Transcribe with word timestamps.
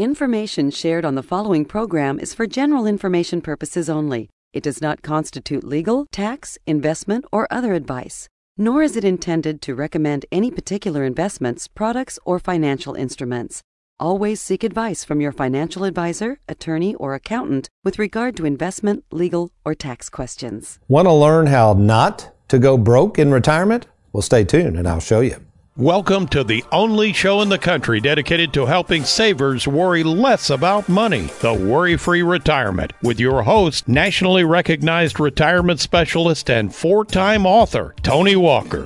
Information 0.00 0.70
shared 0.70 1.04
on 1.04 1.14
the 1.14 1.22
following 1.22 1.66
program 1.66 2.18
is 2.18 2.32
for 2.32 2.46
general 2.46 2.86
information 2.86 3.42
purposes 3.42 3.90
only. 3.90 4.30
It 4.54 4.62
does 4.62 4.80
not 4.80 5.02
constitute 5.02 5.62
legal, 5.62 6.06
tax, 6.10 6.56
investment, 6.66 7.26
or 7.30 7.46
other 7.50 7.74
advice, 7.74 8.26
nor 8.56 8.82
is 8.82 8.96
it 8.96 9.04
intended 9.04 9.60
to 9.60 9.74
recommend 9.74 10.24
any 10.32 10.50
particular 10.50 11.04
investments, 11.04 11.68
products, 11.68 12.18
or 12.24 12.38
financial 12.38 12.94
instruments. 12.94 13.60
Always 13.98 14.40
seek 14.40 14.64
advice 14.64 15.04
from 15.04 15.20
your 15.20 15.32
financial 15.32 15.84
advisor, 15.84 16.38
attorney, 16.48 16.94
or 16.94 17.12
accountant 17.12 17.68
with 17.84 17.98
regard 17.98 18.38
to 18.38 18.46
investment, 18.46 19.04
legal, 19.10 19.52
or 19.66 19.74
tax 19.74 20.08
questions. 20.08 20.78
Want 20.88 21.08
to 21.08 21.12
learn 21.12 21.48
how 21.48 21.74
not 21.74 22.34
to 22.48 22.58
go 22.58 22.78
broke 22.78 23.18
in 23.18 23.30
retirement? 23.30 23.86
Well, 24.14 24.22
stay 24.22 24.44
tuned 24.44 24.78
and 24.78 24.88
I'll 24.88 24.98
show 25.00 25.20
you. 25.20 25.44
Welcome 25.80 26.28
to 26.28 26.44
the 26.44 26.62
only 26.72 27.14
show 27.14 27.40
in 27.40 27.48
the 27.48 27.56
country 27.56 28.00
dedicated 28.00 28.52
to 28.52 28.66
helping 28.66 29.02
savers 29.02 29.66
worry 29.66 30.02
less 30.02 30.50
about 30.50 30.90
money, 30.90 31.30
the 31.40 31.54
Worry 31.54 31.96
Free 31.96 32.20
Retirement, 32.20 32.92
with 33.02 33.18
your 33.18 33.44
host, 33.44 33.88
nationally 33.88 34.44
recognized 34.44 35.18
retirement 35.18 35.80
specialist 35.80 36.50
and 36.50 36.74
four 36.74 37.06
time 37.06 37.46
author, 37.46 37.94
Tony 38.02 38.36
Walker. 38.36 38.84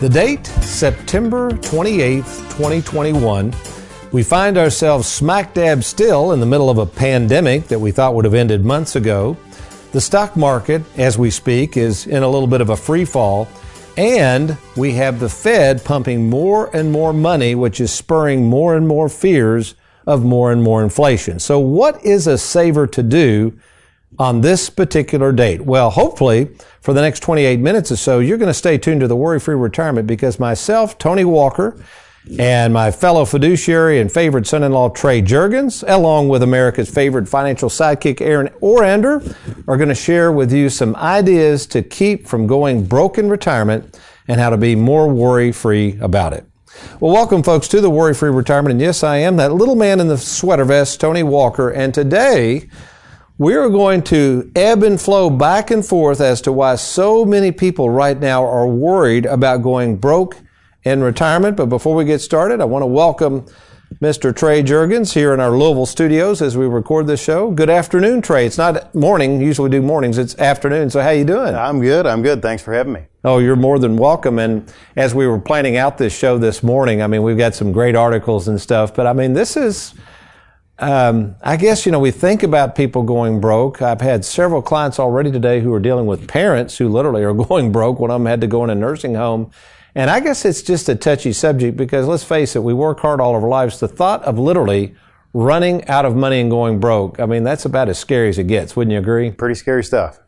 The 0.00 0.08
date, 0.10 0.46
September 0.46 1.50
28th, 1.50 2.48
2021. 2.56 3.52
We 4.12 4.24
find 4.24 4.58
ourselves 4.58 5.06
smack 5.06 5.54
dab 5.54 5.84
still 5.84 6.32
in 6.32 6.40
the 6.40 6.46
middle 6.46 6.68
of 6.68 6.78
a 6.78 6.86
pandemic 6.86 7.68
that 7.68 7.78
we 7.78 7.92
thought 7.92 8.16
would 8.16 8.24
have 8.24 8.34
ended 8.34 8.64
months 8.64 8.96
ago. 8.96 9.36
The 9.92 10.00
stock 10.00 10.36
market, 10.36 10.82
as 10.96 11.16
we 11.16 11.30
speak, 11.30 11.76
is 11.76 12.08
in 12.08 12.24
a 12.24 12.28
little 12.28 12.48
bit 12.48 12.60
of 12.60 12.70
a 12.70 12.76
free 12.76 13.04
fall. 13.04 13.46
And 13.96 14.58
we 14.76 14.94
have 14.94 15.20
the 15.20 15.28
Fed 15.28 15.84
pumping 15.84 16.28
more 16.28 16.74
and 16.74 16.90
more 16.90 17.12
money, 17.12 17.54
which 17.54 17.80
is 17.80 17.92
spurring 17.92 18.46
more 18.46 18.74
and 18.74 18.88
more 18.88 19.08
fears 19.08 19.76
of 20.08 20.24
more 20.24 20.50
and 20.50 20.60
more 20.60 20.82
inflation. 20.82 21.38
So, 21.38 21.60
what 21.60 22.04
is 22.04 22.26
a 22.26 22.36
saver 22.36 22.88
to 22.88 23.04
do 23.04 23.56
on 24.18 24.40
this 24.40 24.70
particular 24.70 25.30
date? 25.30 25.60
Well, 25.60 25.90
hopefully, 25.90 26.48
for 26.80 26.92
the 26.92 27.00
next 27.00 27.20
28 27.20 27.60
minutes 27.60 27.92
or 27.92 27.96
so, 27.96 28.18
you're 28.18 28.38
going 28.38 28.48
to 28.48 28.54
stay 28.54 28.76
tuned 28.76 29.02
to 29.02 29.08
the 29.08 29.16
Worry 29.16 29.38
Free 29.38 29.54
Retirement 29.54 30.08
because 30.08 30.40
myself, 30.40 30.98
Tony 30.98 31.24
Walker, 31.24 31.80
and 32.38 32.72
my 32.72 32.90
fellow 32.90 33.24
fiduciary 33.24 34.00
and 34.00 34.12
favorite 34.12 34.46
son-in-law 34.46 34.90
Trey 34.90 35.22
Jurgens, 35.22 35.82
along 35.86 36.28
with 36.28 36.42
America's 36.42 36.90
favorite 36.90 37.28
financial 37.28 37.68
sidekick 37.68 38.20
Aaron 38.20 38.48
Orander, 38.60 39.36
are 39.66 39.76
going 39.76 39.88
to 39.88 39.94
share 39.94 40.30
with 40.30 40.52
you 40.52 40.68
some 40.68 40.94
ideas 40.96 41.66
to 41.68 41.82
keep 41.82 42.26
from 42.26 42.46
going 42.46 42.84
broke 42.84 43.16
in 43.18 43.28
retirement 43.28 43.98
and 44.28 44.38
how 44.38 44.50
to 44.50 44.56
be 44.56 44.76
more 44.76 45.08
worry-free 45.08 45.98
about 46.00 46.32
it. 46.32 46.44
Well, 47.00 47.12
welcome 47.12 47.42
folks 47.42 47.68
to 47.68 47.80
the 47.80 47.90
Worry-Free 47.90 48.30
Retirement. 48.30 48.72
And 48.72 48.80
yes, 48.80 49.02
I 49.02 49.16
am 49.16 49.36
that 49.36 49.52
little 49.52 49.74
man 49.74 49.98
in 49.98 50.08
the 50.08 50.18
sweater 50.18 50.64
vest, 50.64 51.00
Tony 51.00 51.22
Walker. 51.22 51.70
And 51.70 51.92
today 51.92 52.68
we 53.38 53.54
are 53.54 53.70
going 53.70 54.02
to 54.02 54.52
ebb 54.54 54.82
and 54.82 55.00
flow 55.00 55.30
back 55.30 55.70
and 55.70 55.84
forth 55.84 56.20
as 56.20 56.40
to 56.42 56.52
why 56.52 56.76
so 56.76 57.24
many 57.24 57.50
people 57.50 57.90
right 57.90 58.18
now 58.18 58.44
are 58.44 58.68
worried 58.68 59.26
about 59.26 59.62
going 59.62 59.96
broke 59.96 60.36
in 60.84 61.02
retirement. 61.02 61.56
But 61.56 61.66
before 61.66 61.94
we 61.94 62.04
get 62.04 62.20
started, 62.20 62.60
I 62.60 62.64
want 62.64 62.82
to 62.82 62.86
welcome 62.86 63.46
Mr. 64.00 64.34
Trey 64.34 64.62
Jurgens 64.62 65.12
here 65.12 65.34
in 65.34 65.40
our 65.40 65.50
Louisville 65.50 65.84
studios 65.84 66.40
as 66.40 66.56
we 66.56 66.66
record 66.66 67.06
this 67.06 67.22
show. 67.22 67.50
Good 67.50 67.68
afternoon, 67.68 68.22
Trey. 68.22 68.46
It's 68.46 68.56
not 68.56 68.94
morning. 68.94 69.40
Usually 69.40 69.68
do 69.68 69.82
mornings. 69.82 70.16
It's 70.16 70.38
afternoon. 70.38 70.90
So 70.90 71.02
how 71.02 71.10
you 71.10 71.24
doing? 71.24 71.54
I'm 71.54 71.80
good. 71.80 72.06
I'm 72.06 72.22
good. 72.22 72.40
Thanks 72.40 72.62
for 72.62 72.72
having 72.72 72.92
me. 72.92 73.02
Oh, 73.24 73.38
you're 73.38 73.56
more 73.56 73.78
than 73.78 73.96
welcome. 73.96 74.38
And 74.38 74.72
as 74.96 75.14
we 75.14 75.26
were 75.26 75.38
planning 75.38 75.76
out 75.76 75.98
this 75.98 76.16
show 76.16 76.38
this 76.38 76.62
morning, 76.62 77.02
I 77.02 77.08
mean, 77.08 77.22
we've 77.22 77.36
got 77.36 77.54
some 77.54 77.72
great 77.72 77.94
articles 77.94 78.48
and 78.48 78.60
stuff, 78.60 78.94
but 78.94 79.06
I 79.06 79.12
mean, 79.12 79.34
this 79.34 79.56
is, 79.56 79.92
um, 80.78 81.34
I 81.42 81.56
guess, 81.56 81.84
you 81.84 81.92
know, 81.92 81.98
we 81.98 82.12
think 82.12 82.42
about 82.42 82.76
people 82.76 83.02
going 83.02 83.40
broke. 83.40 83.82
I've 83.82 84.00
had 84.00 84.24
several 84.24 84.62
clients 84.62 84.98
already 84.98 85.30
today 85.30 85.60
who 85.60 85.74
are 85.74 85.80
dealing 85.80 86.06
with 86.06 86.26
parents 86.28 86.78
who 86.78 86.88
literally 86.88 87.24
are 87.24 87.34
going 87.48 87.72
broke. 87.72 87.98
One 87.98 88.10
of 88.10 88.20
them 88.20 88.26
had 88.26 88.40
to 88.40 88.46
go 88.46 88.64
in 88.64 88.70
a 88.70 88.74
nursing 88.74 89.16
home 89.16 89.50
and 89.94 90.10
I 90.10 90.20
guess 90.20 90.44
it's 90.44 90.62
just 90.62 90.88
a 90.88 90.94
touchy 90.94 91.32
subject 91.32 91.76
because 91.76 92.06
let's 92.06 92.24
face 92.24 92.56
it, 92.56 92.62
we 92.62 92.74
work 92.74 93.00
hard 93.00 93.20
all 93.20 93.36
of 93.36 93.42
our 93.42 93.48
lives. 93.48 93.80
The 93.80 93.88
thought 93.88 94.22
of 94.24 94.38
literally 94.38 94.94
running 95.32 95.86
out 95.88 96.04
of 96.04 96.16
money 96.16 96.40
and 96.40 96.50
going 96.50 96.80
broke, 96.80 97.20
I 97.20 97.26
mean, 97.26 97.44
that's 97.44 97.64
about 97.64 97.88
as 97.88 97.98
scary 97.98 98.28
as 98.28 98.38
it 98.38 98.46
gets. 98.46 98.76
Wouldn't 98.76 98.92
you 98.92 98.98
agree? 98.98 99.30
Pretty 99.30 99.54
scary 99.54 99.84
stuff. 99.84 100.20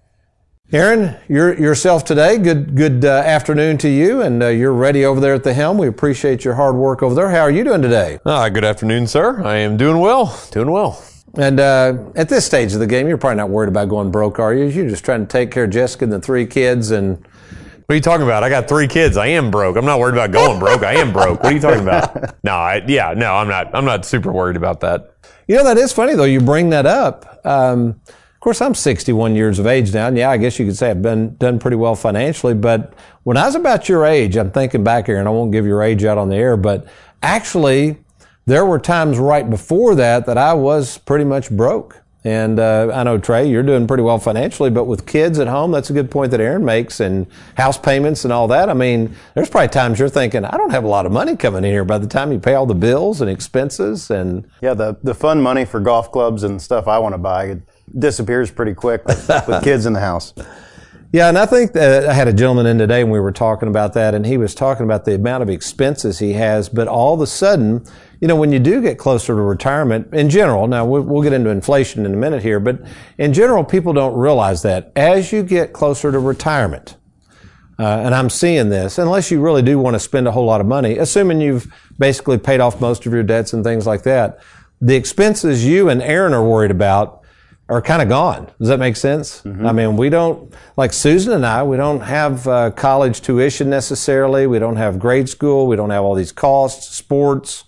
Aaron, 0.72 1.16
you're 1.28 1.52
yourself 1.60 2.02
today. 2.02 2.38
Good, 2.38 2.74
good 2.74 3.04
uh, 3.04 3.08
afternoon 3.08 3.76
to 3.78 3.90
you, 3.90 4.22
and 4.22 4.42
uh, 4.42 4.46
you're 4.46 4.72
ready 4.72 5.04
over 5.04 5.20
there 5.20 5.34
at 5.34 5.44
the 5.44 5.52
helm. 5.52 5.76
We 5.76 5.86
appreciate 5.86 6.46
your 6.46 6.54
hard 6.54 6.76
work 6.76 7.02
over 7.02 7.14
there. 7.14 7.28
How 7.28 7.40
are 7.40 7.50
you 7.50 7.62
doing 7.62 7.82
today? 7.82 8.20
Ah, 8.24 8.48
good 8.48 8.64
afternoon, 8.64 9.06
sir. 9.06 9.42
I 9.44 9.56
am 9.56 9.76
doing 9.76 9.98
well. 9.98 10.40
Doing 10.50 10.70
well. 10.70 11.04
And 11.34 11.60
uh, 11.60 12.10
at 12.14 12.30
this 12.30 12.46
stage 12.46 12.72
of 12.72 12.80
the 12.80 12.86
game, 12.86 13.06
you're 13.06 13.18
probably 13.18 13.36
not 13.36 13.50
worried 13.50 13.68
about 13.68 13.90
going 13.90 14.10
broke, 14.10 14.38
are 14.38 14.54
you? 14.54 14.64
You're 14.64 14.88
just 14.88 15.04
trying 15.04 15.20
to 15.20 15.26
take 15.26 15.50
care 15.50 15.64
of 15.64 15.70
Jessica 15.70 16.04
and 16.04 16.12
the 16.12 16.20
three 16.20 16.46
kids 16.46 16.90
and 16.90 17.22
what 17.86 17.92
are 17.92 17.96
you 17.96 18.00
talking 18.00 18.24
about? 18.24 18.42
I 18.42 18.48
got 18.48 18.68
three 18.68 18.88
kids. 18.88 19.16
I 19.16 19.26
am 19.28 19.50
broke. 19.50 19.76
I'm 19.76 19.84
not 19.84 19.98
worried 19.98 20.14
about 20.14 20.30
going 20.30 20.58
broke. 20.58 20.82
I 20.82 20.94
am 20.94 21.12
broke. 21.12 21.42
What 21.42 21.52
are 21.52 21.54
you 21.54 21.60
talking 21.60 21.82
about? 21.88 22.42
No, 22.44 22.52
I, 22.52 22.82
yeah, 22.86 23.14
no, 23.14 23.34
I'm 23.34 23.48
not. 23.48 23.74
I'm 23.74 23.84
not 23.84 24.04
super 24.04 24.32
worried 24.32 24.56
about 24.56 24.80
that. 24.80 25.16
You 25.48 25.56
know, 25.56 25.64
that 25.64 25.78
is 25.78 25.92
funny 25.92 26.14
though. 26.14 26.24
You 26.24 26.40
bring 26.40 26.70
that 26.70 26.86
up. 26.86 27.40
Um, 27.44 28.00
of 28.08 28.40
course, 28.40 28.60
I'm 28.60 28.74
61 28.74 29.36
years 29.36 29.58
of 29.58 29.66
age 29.66 29.94
now, 29.94 30.08
and 30.08 30.16
yeah, 30.16 30.30
I 30.30 30.36
guess 30.36 30.58
you 30.58 30.66
could 30.66 30.76
say 30.76 30.90
I've 30.90 31.02
been 31.02 31.36
done 31.36 31.58
pretty 31.58 31.76
well 31.76 31.94
financially. 31.94 32.54
But 32.54 32.94
when 33.22 33.36
I 33.36 33.46
was 33.46 33.54
about 33.54 33.88
your 33.88 34.04
age, 34.04 34.36
I'm 34.36 34.50
thinking 34.50 34.82
back 34.82 35.06
here, 35.06 35.18
and 35.18 35.28
I 35.28 35.30
won't 35.30 35.52
give 35.52 35.64
your 35.64 35.82
age 35.82 36.04
out 36.04 36.18
on 36.18 36.28
the 36.28 36.36
air, 36.36 36.56
but 36.56 36.86
actually, 37.22 37.98
there 38.46 38.66
were 38.66 38.80
times 38.80 39.18
right 39.18 39.48
before 39.48 39.94
that 39.94 40.26
that 40.26 40.38
I 40.38 40.54
was 40.54 40.98
pretty 40.98 41.24
much 41.24 41.50
broke. 41.50 42.01
And 42.24 42.60
uh, 42.60 42.92
I 42.94 43.02
know 43.02 43.18
Trey, 43.18 43.48
you're 43.48 43.64
doing 43.64 43.86
pretty 43.88 44.04
well 44.04 44.18
financially, 44.18 44.70
but 44.70 44.84
with 44.84 45.06
kids 45.06 45.40
at 45.40 45.48
home, 45.48 45.72
that's 45.72 45.90
a 45.90 45.92
good 45.92 46.08
point 46.10 46.30
that 46.30 46.40
Aaron 46.40 46.64
makes, 46.64 47.00
and 47.00 47.26
house 47.56 47.76
payments 47.76 48.24
and 48.24 48.32
all 48.32 48.46
that. 48.48 48.68
I 48.68 48.74
mean, 48.74 49.16
there's 49.34 49.50
probably 49.50 49.68
times 49.68 49.98
you're 49.98 50.08
thinking, 50.08 50.44
I 50.44 50.56
don't 50.56 50.70
have 50.70 50.84
a 50.84 50.88
lot 50.88 51.04
of 51.04 51.10
money 51.10 51.36
coming 51.36 51.64
in 51.64 51.70
here. 51.70 51.84
By 51.84 51.98
the 51.98 52.06
time 52.06 52.30
you 52.30 52.38
pay 52.38 52.54
all 52.54 52.66
the 52.66 52.74
bills 52.74 53.20
and 53.20 53.28
expenses, 53.28 54.10
and 54.10 54.48
yeah, 54.60 54.74
the 54.74 54.96
the 55.02 55.14
fun 55.14 55.42
money 55.42 55.64
for 55.64 55.80
golf 55.80 56.12
clubs 56.12 56.44
and 56.44 56.62
stuff 56.62 56.86
I 56.86 56.98
want 56.98 57.14
to 57.14 57.18
buy 57.18 57.46
it 57.46 57.62
disappears 57.98 58.50
pretty 58.50 58.74
quick 58.74 59.04
with, 59.04 59.28
with 59.48 59.64
kids 59.64 59.86
in 59.86 59.92
the 59.92 60.00
house. 60.00 60.32
Yeah, 61.12 61.28
and 61.28 61.36
I 61.36 61.44
think 61.44 61.72
that 61.72 62.08
I 62.08 62.14
had 62.14 62.26
a 62.26 62.32
gentleman 62.32 62.64
in 62.66 62.78
today 62.78 63.02
and 63.02 63.10
we 63.10 63.20
were 63.20 63.32
talking 63.32 63.68
about 63.68 63.92
that, 63.92 64.14
and 64.14 64.24
he 64.24 64.38
was 64.38 64.54
talking 64.54 64.84
about 64.84 65.04
the 65.04 65.14
amount 65.14 65.42
of 65.42 65.50
expenses 65.50 66.18
he 66.18 66.32
has, 66.32 66.70
but 66.70 66.88
all 66.88 67.14
of 67.14 67.20
a 67.20 67.26
sudden 67.26 67.86
you 68.22 68.28
know, 68.28 68.36
when 68.36 68.52
you 68.52 68.60
do 68.60 68.80
get 68.80 68.98
closer 68.98 69.34
to 69.34 69.42
retirement, 69.42 70.14
in 70.14 70.30
general, 70.30 70.68
now 70.68 70.84
we'll, 70.84 71.22
get 71.22 71.32
into 71.32 71.50
inflation 71.50 72.06
in 72.06 72.14
a 72.14 72.16
minute 72.16 72.40
here, 72.40 72.60
but 72.60 72.80
in 73.18 73.32
general, 73.32 73.64
people 73.64 73.92
don't 73.92 74.16
realize 74.16 74.62
that 74.62 74.92
as 74.94 75.32
you 75.32 75.42
get 75.42 75.72
closer 75.72 76.12
to 76.12 76.20
retirement, 76.20 76.96
uh, 77.80 77.84
and 77.84 78.14
I'm 78.14 78.30
seeing 78.30 78.68
this, 78.68 78.98
unless 78.98 79.32
you 79.32 79.40
really 79.40 79.60
do 79.60 79.76
want 79.76 79.94
to 79.94 79.98
spend 79.98 80.28
a 80.28 80.30
whole 80.30 80.46
lot 80.46 80.60
of 80.60 80.68
money, 80.68 80.98
assuming 80.98 81.40
you've 81.40 81.66
basically 81.98 82.38
paid 82.38 82.60
off 82.60 82.80
most 82.80 83.06
of 83.06 83.12
your 83.12 83.24
debts 83.24 83.52
and 83.54 83.64
things 83.64 83.88
like 83.88 84.04
that, 84.04 84.38
the 84.80 84.94
expenses 84.94 85.66
you 85.66 85.88
and 85.88 86.00
Aaron 86.00 86.32
are 86.32 86.46
worried 86.46 86.70
about 86.70 87.21
are 87.68 87.80
kind 87.80 88.02
of 88.02 88.08
gone. 88.08 88.50
Does 88.58 88.68
that 88.68 88.78
make 88.78 88.96
sense? 88.96 89.40
Mm-hmm. 89.42 89.66
I 89.66 89.72
mean, 89.72 89.96
we 89.96 90.10
don't, 90.10 90.52
like 90.76 90.92
Susan 90.92 91.32
and 91.32 91.46
I, 91.46 91.62
we 91.62 91.76
don't 91.76 92.00
have 92.00 92.46
uh, 92.46 92.70
college 92.72 93.20
tuition 93.20 93.70
necessarily. 93.70 94.46
We 94.46 94.58
don't 94.58 94.76
have 94.76 94.98
grade 94.98 95.28
school. 95.28 95.66
We 95.66 95.76
don't 95.76 95.90
have 95.90 96.02
all 96.02 96.14
these 96.14 96.32
costs, 96.32 96.94
sports. 96.94 97.64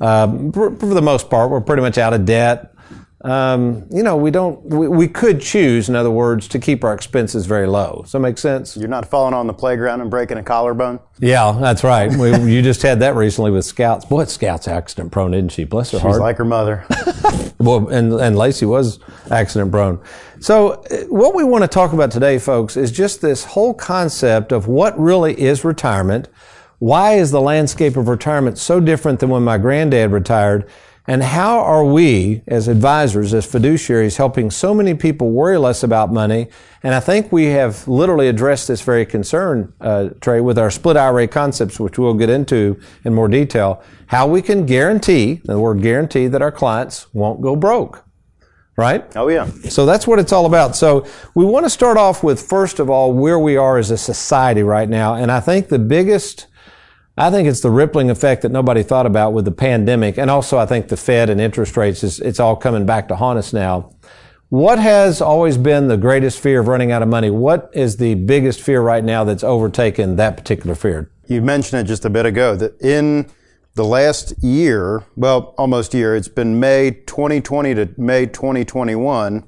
Um, 0.00 0.52
for, 0.52 0.74
for, 0.76 0.86
the 0.86 1.02
most 1.02 1.28
part, 1.30 1.50
we're 1.50 1.60
pretty 1.60 1.82
much 1.82 1.98
out 1.98 2.12
of 2.12 2.24
debt. 2.24 2.74
Um, 3.22 3.84
you 3.90 4.04
know, 4.04 4.16
we 4.16 4.30
don't, 4.30 4.64
we, 4.64 4.86
we, 4.86 5.08
could 5.08 5.40
choose, 5.40 5.88
in 5.88 5.96
other 5.96 6.10
words, 6.10 6.46
to 6.48 6.60
keep 6.60 6.84
our 6.84 6.94
expenses 6.94 7.46
very 7.46 7.66
low. 7.66 8.02
Does 8.02 8.12
that 8.12 8.20
make 8.20 8.38
sense? 8.38 8.76
You're 8.76 8.88
not 8.88 9.06
falling 9.06 9.34
on 9.34 9.48
the 9.48 9.52
playground 9.52 10.00
and 10.00 10.08
breaking 10.08 10.38
a 10.38 10.42
collarbone? 10.44 11.00
Yeah, 11.18 11.58
that's 11.60 11.82
right. 11.82 12.14
we, 12.14 12.30
you 12.52 12.62
just 12.62 12.80
had 12.82 13.00
that 13.00 13.16
recently 13.16 13.50
with 13.50 13.64
Scouts. 13.64 14.04
Boy, 14.04 14.24
Scouts 14.26 14.68
accident 14.68 15.10
prone, 15.10 15.34
isn't 15.34 15.48
she? 15.48 15.64
Bless 15.64 15.90
her 15.90 15.98
She's 15.98 16.02
heart. 16.02 16.14
She's 16.14 16.20
like 16.20 16.36
her 16.36 16.44
mother. 16.44 16.86
well, 17.58 17.88
and, 17.88 18.12
and 18.12 18.36
Lacey 18.36 18.66
was 18.66 19.00
accident 19.32 19.72
prone. 19.72 20.00
So, 20.38 20.74
uh, 20.74 20.98
what 21.08 21.34
we 21.34 21.42
want 21.42 21.64
to 21.64 21.68
talk 21.68 21.92
about 21.92 22.12
today, 22.12 22.38
folks, 22.38 22.76
is 22.76 22.92
just 22.92 23.20
this 23.20 23.44
whole 23.44 23.74
concept 23.74 24.52
of 24.52 24.68
what 24.68 24.96
really 24.96 25.40
is 25.40 25.64
retirement 25.64 26.28
why 26.78 27.14
is 27.14 27.32
the 27.32 27.40
landscape 27.40 27.96
of 27.96 28.06
retirement 28.06 28.56
so 28.56 28.78
different 28.78 29.18
than 29.18 29.30
when 29.30 29.42
my 29.42 29.58
granddad 29.58 30.12
retired? 30.12 30.68
And 31.08 31.22
how 31.22 31.60
are 31.60 31.86
we, 31.86 32.42
as 32.46 32.68
advisors, 32.68 33.32
as 33.32 33.46
fiduciaries, 33.46 34.18
helping 34.18 34.50
so 34.50 34.74
many 34.74 34.92
people 34.92 35.30
worry 35.30 35.56
less 35.56 35.82
about 35.82 36.12
money? 36.12 36.48
And 36.82 36.94
I 36.94 37.00
think 37.00 37.32
we 37.32 37.46
have 37.46 37.88
literally 37.88 38.28
addressed 38.28 38.68
this 38.68 38.82
very 38.82 39.06
concern, 39.06 39.72
uh, 39.80 40.10
Trey, 40.20 40.42
with 40.42 40.58
our 40.58 40.70
split 40.70 40.98
IRA 40.98 41.26
concepts, 41.26 41.80
which 41.80 41.98
we'll 41.98 42.12
get 42.12 42.28
into 42.28 42.78
in 43.04 43.14
more 43.14 43.26
detail. 43.28 43.82
How 44.08 44.26
we 44.26 44.42
can 44.42 44.66
guarantee, 44.66 45.40
the 45.44 45.58
word 45.58 45.80
guarantee, 45.80 46.26
that 46.28 46.42
our 46.42 46.52
clients 46.52 47.06
won't 47.14 47.40
go 47.40 47.56
broke. 47.56 48.04
right? 48.76 49.04
Oh 49.16 49.28
yeah. 49.28 49.46
So 49.70 49.86
that's 49.86 50.06
what 50.06 50.18
it's 50.20 50.32
all 50.32 50.46
about. 50.46 50.76
So 50.76 51.04
we 51.34 51.44
want 51.44 51.66
to 51.66 51.70
start 51.70 51.96
off 51.96 52.22
with, 52.22 52.40
first 52.40 52.78
of 52.78 52.88
all, 52.88 53.12
where 53.12 53.38
we 53.38 53.56
are 53.56 53.76
as 53.76 53.90
a 53.90 53.96
society 53.98 54.62
right 54.62 54.88
now. 54.88 55.14
And 55.14 55.32
I 55.32 55.40
think 55.40 55.68
the 55.68 55.80
biggest, 55.80 56.46
I 57.18 57.32
think 57.32 57.48
it's 57.48 57.60
the 57.60 57.70
rippling 57.70 58.10
effect 58.10 58.42
that 58.42 58.52
nobody 58.52 58.84
thought 58.84 59.04
about 59.04 59.32
with 59.32 59.44
the 59.44 59.50
pandemic. 59.50 60.18
And 60.18 60.30
also 60.30 60.56
I 60.56 60.66
think 60.66 60.86
the 60.86 60.96
Fed 60.96 61.28
and 61.28 61.40
interest 61.40 61.76
rates 61.76 62.04
is, 62.04 62.20
it's 62.20 62.38
all 62.38 62.54
coming 62.54 62.86
back 62.86 63.08
to 63.08 63.16
haunt 63.16 63.40
us 63.40 63.52
now. 63.52 63.90
What 64.50 64.78
has 64.78 65.20
always 65.20 65.58
been 65.58 65.88
the 65.88 65.96
greatest 65.96 66.38
fear 66.38 66.60
of 66.60 66.68
running 66.68 66.92
out 66.92 67.02
of 67.02 67.08
money? 67.08 67.28
What 67.28 67.70
is 67.74 67.96
the 67.96 68.14
biggest 68.14 68.60
fear 68.60 68.80
right 68.80 69.02
now 69.02 69.24
that's 69.24 69.42
overtaken 69.42 70.14
that 70.16 70.36
particular 70.36 70.76
fear? 70.76 71.10
You 71.26 71.42
mentioned 71.42 71.80
it 71.80 71.84
just 71.84 72.04
a 72.04 72.10
bit 72.10 72.24
ago 72.24 72.54
that 72.54 72.80
in 72.80 73.28
the 73.74 73.84
last 73.84 74.32
year, 74.42 75.04
well, 75.16 75.54
almost 75.58 75.94
year, 75.94 76.14
it's 76.14 76.28
been 76.28 76.60
May 76.60 76.92
2020 76.92 77.74
to 77.74 77.90
May 77.98 78.26
2021. 78.26 79.42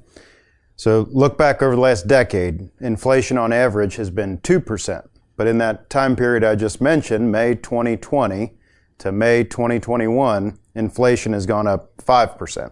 So 0.75 1.07
look 1.11 1.37
back 1.37 1.63
over 1.63 1.75
the 1.75 1.81
last 1.81 2.05
decade, 2.05 2.69
inflation 2.81 3.37
on 3.37 3.53
average 3.53 3.95
has 3.95 4.09
been 4.09 4.39
2%. 4.39 5.07
But 5.41 5.47
in 5.47 5.57
that 5.57 5.89
time 5.89 6.15
period 6.15 6.43
I 6.43 6.53
just 6.53 6.81
mentioned, 6.81 7.31
May 7.31 7.55
2020 7.55 8.53
to 8.99 9.11
May 9.11 9.43
2021, 9.43 10.59
inflation 10.75 11.33
has 11.33 11.47
gone 11.47 11.65
up 11.65 11.97
5%. 11.97 12.71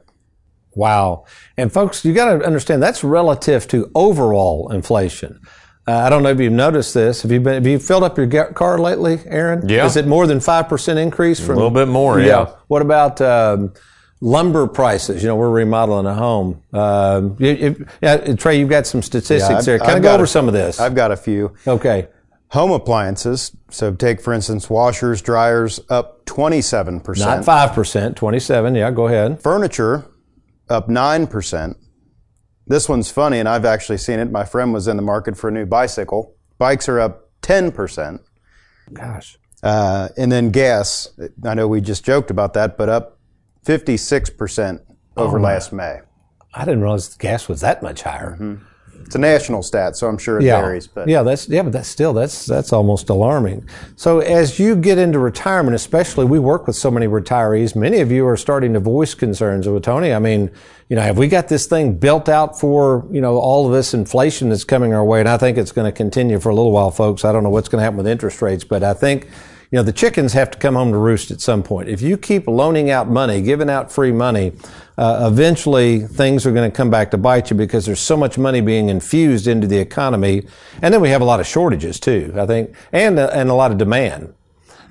Wow. 0.75 1.25
And 1.57 1.73
folks, 1.73 2.05
you 2.05 2.13
got 2.13 2.37
to 2.37 2.45
understand 2.45 2.83
that's 2.83 3.03
relative 3.03 3.67
to 3.69 3.89
overall 3.95 4.71
inflation. 4.71 5.41
Uh, 5.87 5.93
I 5.93 6.11
don't 6.11 6.21
know 6.21 6.29
if 6.29 6.39
you've 6.39 6.53
noticed 6.53 6.93
this. 6.93 7.23
Have 7.23 7.31
you 7.31 7.39
been, 7.39 7.55
have 7.55 7.65
you 7.65 7.79
filled 7.79 8.03
up 8.03 8.19
your 8.19 8.27
car 8.53 8.77
lately, 8.77 9.17
Aaron? 9.25 9.67
Yeah. 9.67 9.87
Is 9.87 9.95
it 9.97 10.05
more 10.05 10.27
than 10.27 10.37
5% 10.37 10.97
increase 10.97 11.39
from 11.39 11.53
A 11.53 11.55
little 11.55 11.71
bit 11.71 11.87
more, 11.87 12.19
yeah. 12.19 12.51
What 12.67 12.83
about, 12.83 13.19
um, 13.19 13.73
lumber 14.21 14.67
prices? 14.67 15.23
You 15.23 15.29
know, 15.29 15.37
we're 15.37 15.49
remodeling 15.49 16.05
a 16.05 16.13
home. 16.13 16.61
Um, 16.73 17.35
you, 17.39 17.51
you, 17.51 17.85
yeah, 18.01 18.35
Trey, 18.35 18.59
you've 18.59 18.69
got 18.69 18.85
some 18.85 19.01
statistics 19.01 19.49
I've- 19.49 19.65
there. 19.65 19.79
Kind 19.79 19.91
I've 19.91 19.97
of 19.97 20.03
go 20.03 20.09
got 20.09 20.15
over 20.15 20.25
a- 20.25 20.27
some 20.27 20.47
of 20.47 20.53
this. 20.53 20.79
I've 20.79 20.93
got 20.93 21.11
a 21.11 21.17
few. 21.17 21.55
okay. 21.65 22.09
Home 22.51 22.71
appliances, 22.71 23.55
so 23.69 23.93
take 23.93 24.21
for 24.21 24.33
instance 24.33 24.69
washers, 24.69 25.21
dryers 25.21 25.79
up 25.89 26.25
27%. 26.25 27.19
Not 27.19 27.45
5%, 27.45 28.15
27. 28.15 28.75
Yeah, 28.75 28.89
go 28.89 29.07
ahead. 29.07 29.41
Furniture 29.41 30.05
up 30.67 30.87
9%. 30.87 31.75
This 32.65 32.89
one's 32.89 33.11
funny, 33.11 33.39
and 33.39 33.47
I've 33.47 33.65
actually 33.65 33.97
seen 33.97 34.19
it. 34.19 34.31
My 34.31 34.45
friend 34.45 34.73
was 34.73 34.87
in 34.87 34.95
the 34.95 35.03
market 35.03 35.37
for 35.37 35.49
a 35.49 35.51
new 35.51 35.65
bicycle. 35.65 36.35
Bikes 36.57 36.89
are 36.89 36.99
up 36.99 37.29
10%. 37.41 38.19
Gosh. 38.93 39.37
Uh, 39.61 40.09
and 40.17 40.31
then 40.31 40.51
gas, 40.51 41.07
I 41.45 41.53
know 41.53 41.67
we 41.67 41.81
just 41.81 42.05
joked 42.05 42.31
about 42.31 42.53
that, 42.53 42.77
but 42.77 42.89
up 42.89 43.19
56% 43.65 44.81
over 45.17 45.39
last 45.39 45.73
May. 45.73 45.99
I 46.53 46.65
didn't 46.65 46.81
realize 46.81 47.09
the 47.09 47.21
gas 47.21 47.47
was 47.47 47.61
that 47.61 47.83
much 47.83 48.03
higher. 48.03 48.37
It's 49.09 49.15
a 49.15 49.17
national 49.17 49.63
stat, 49.63 49.95
so 49.95 50.07
I'm 50.07 50.19
sure 50.19 50.37
it 50.37 50.43
varies. 50.43 50.85
But 50.85 51.07
yeah, 51.07 51.23
that's 51.23 51.49
yeah, 51.49 51.63
but 51.63 51.73
that's 51.73 51.87
still 51.87 52.13
that's 52.13 52.45
that's 52.45 52.71
almost 52.71 53.09
alarming. 53.09 53.67
So 53.95 54.19
as 54.19 54.59
you 54.59 54.75
get 54.75 54.99
into 54.99 55.17
retirement, 55.17 55.73
especially, 55.73 56.25
we 56.25 56.37
work 56.37 56.67
with 56.67 56.75
so 56.75 56.91
many 56.91 57.07
retirees. 57.07 57.75
Many 57.75 58.01
of 58.01 58.11
you 58.11 58.27
are 58.27 58.37
starting 58.37 58.71
to 58.73 58.79
voice 58.79 59.15
concerns 59.15 59.67
with 59.67 59.81
Tony. 59.81 60.13
I 60.13 60.19
mean, 60.19 60.51
you 60.89 60.95
know, 60.95 61.01
have 61.01 61.17
we 61.17 61.27
got 61.27 61.47
this 61.47 61.65
thing 61.65 61.97
built 61.97 62.29
out 62.29 62.59
for 62.59 63.07
you 63.09 63.19
know 63.19 63.39
all 63.39 63.65
of 63.65 63.73
this 63.73 63.95
inflation 63.95 64.49
that's 64.49 64.63
coming 64.63 64.93
our 64.93 65.03
way? 65.03 65.21
And 65.21 65.27
I 65.27 65.39
think 65.39 65.57
it's 65.57 65.71
going 65.71 65.91
to 65.91 65.91
continue 65.91 66.39
for 66.39 66.49
a 66.49 66.55
little 66.55 66.71
while, 66.71 66.91
folks. 66.91 67.25
I 67.25 67.31
don't 67.31 67.41
know 67.41 67.49
what's 67.49 67.67
going 67.67 67.79
to 67.79 67.83
happen 67.83 67.97
with 67.97 68.05
interest 68.05 68.43
rates, 68.43 68.63
but 68.63 68.83
I 68.83 68.93
think 68.93 69.27
you 69.71 69.77
know, 69.77 69.83
the 69.83 69.93
chickens 69.93 70.33
have 70.33 70.49
to 70.51 70.57
come 70.57 70.75
home 70.75 70.91
to 70.91 70.97
roost 70.97 71.29
at 71.29 71.41
some 71.41 71.61
point. 71.61 71.89
If 71.89 72.01
you 72.01 72.17
keep 72.17 72.47
loaning 72.47 72.89
out 72.89 73.07
money, 73.07 73.41
giving 73.41 73.69
out 73.69 73.91
free 73.91 74.11
money, 74.11 74.53
uh, 74.99 75.29
eventually 75.31 76.01
things 76.01 76.45
are 76.45 76.51
going 76.51 76.69
to 76.69 76.75
come 76.75 76.89
back 76.89 77.09
to 77.09 77.17
bite 77.17 77.49
you 77.49 77.55
because 77.55 77.85
there's 77.85 78.01
so 78.01 78.17
much 78.17 78.37
money 78.37 78.59
being 78.59 78.89
infused 78.89 79.47
into 79.47 79.65
the 79.65 79.77
economy. 79.77 80.45
And 80.81 80.93
then 80.93 80.99
we 80.99 81.07
have 81.07 81.21
a 81.21 81.25
lot 81.25 81.39
of 81.39 81.47
shortages 81.47 82.01
too, 82.01 82.33
I 82.37 82.45
think, 82.45 82.75
and, 82.91 83.17
uh, 83.17 83.29
and 83.31 83.49
a 83.49 83.53
lot 83.53 83.71
of 83.71 83.77
demand. 83.77 84.33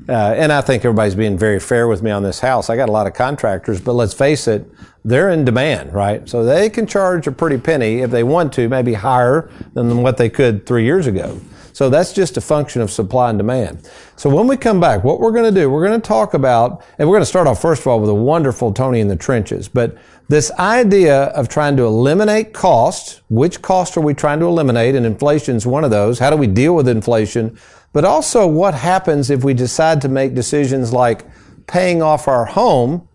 Uh, 0.08 0.32
and 0.34 0.50
I 0.50 0.62
think 0.62 0.82
everybody's 0.82 1.14
being 1.14 1.36
very 1.36 1.60
fair 1.60 1.88
with 1.88 2.02
me 2.02 2.10
on 2.10 2.22
this 2.22 2.40
house. 2.40 2.70
I 2.70 2.76
got 2.76 2.88
a 2.88 2.92
lot 2.92 3.06
of 3.06 3.12
contractors, 3.12 3.82
but 3.82 3.92
let's 3.92 4.14
face 4.14 4.48
it, 4.48 4.66
they're 5.04 5.28
in 5.28 5.44
demand, 5.44 5.92
right? 5.92 6.26
So 6.26 6.42
they 6.42 6.70
can 6.70 6.86
charge 6.86 7.26
a 7.26 7.32
pretty 7.32 7.58
penny 7.58 7.98
if 7.98 8.10
they 8.10 8.22
want 8.22 8.54
to, 8.54 8.66
maybe 8.66 8.94
higher 8.94 9.50
than 9.74 10.02
what 10.02 10.16
they 10.16 10.30
could 10.30 10.64
three 10.64 10.84
years 10.84 11.06
ago. 11.06 11.38
So 11.78 11.88
that's 11.88 12.12
just 12.12 12.36
a 12.36 12.40
function 12.40 12.82
of 12.82 12.90
supply 12.90 13.30
and 13.30 13.38
demand. 13.38 13.88
So 14.16 14.28
when 14.28 14.48
we 14.48 14.56
come 14.56 14.80
back, 14.80 15.04
what 15.04 15.20
we're 15.20 15.30
going 15.30 15.54
to 15.54 15.60
do, 15.60 15.70
we're 15.70 15.86
going 15.86 16.00
to 16.00 16.04
talk 16.04 16.34
about, 16.34 16.84
and 16.98 17.08
we're 17.08 17.14
going 17.14 17.22
to 17.22 17.26
start 17.26 17.46
off 17.46 17.62
first 17.62 17.82
of 17.82 17.86
all 17.86 18.00
with 18.00 18.10
a 18.10 18.14
wonderful 18.14 18.74
Tony 18.74 18.98
in 18.98 19.06
the 19.06 19.14
trenches, 19.14 19.68
but 19.68 19.96
this 20.26 20.50
idea 20.58 21.26
of 21.26 21.48
trying 21.48 21.76
to 21.76 21.84
eliminate 21.84 22.52
costs, 22.52 23.20
which 23.30 23.62
costs 23.62 23.96
are 23.96 24.00
we 24.00 24.12
trying 24.12 24.40
to 24.40 24.46
eliminate? 24.46 24.96
And 24.96 25.06
inflation 25.06 25.54
is 25.54 25.68
one 25.68 25.84
of 25.84 25.92
those. 25.92 26.18
How 26.18 26.30
do 26.30 26.36
we 26.36 26.48
deal 26.48 26.74
with 26.74 26.88
inflation? 26.88 27.56
But 27.92 28.04
also 28.04 28.44
what 28.44 28.74
happens 28.74 29.30
if 29.30 29.44
we 29.44 29.54
decide 29.54 30.00
to 30.00 30.08
make 30.08 30.34
decisions 30.34 30.92
like 30.92 31.26
paying 31.68 32.02
off 32.02 32.26
our 32.26 32.46
home 32.46 33.06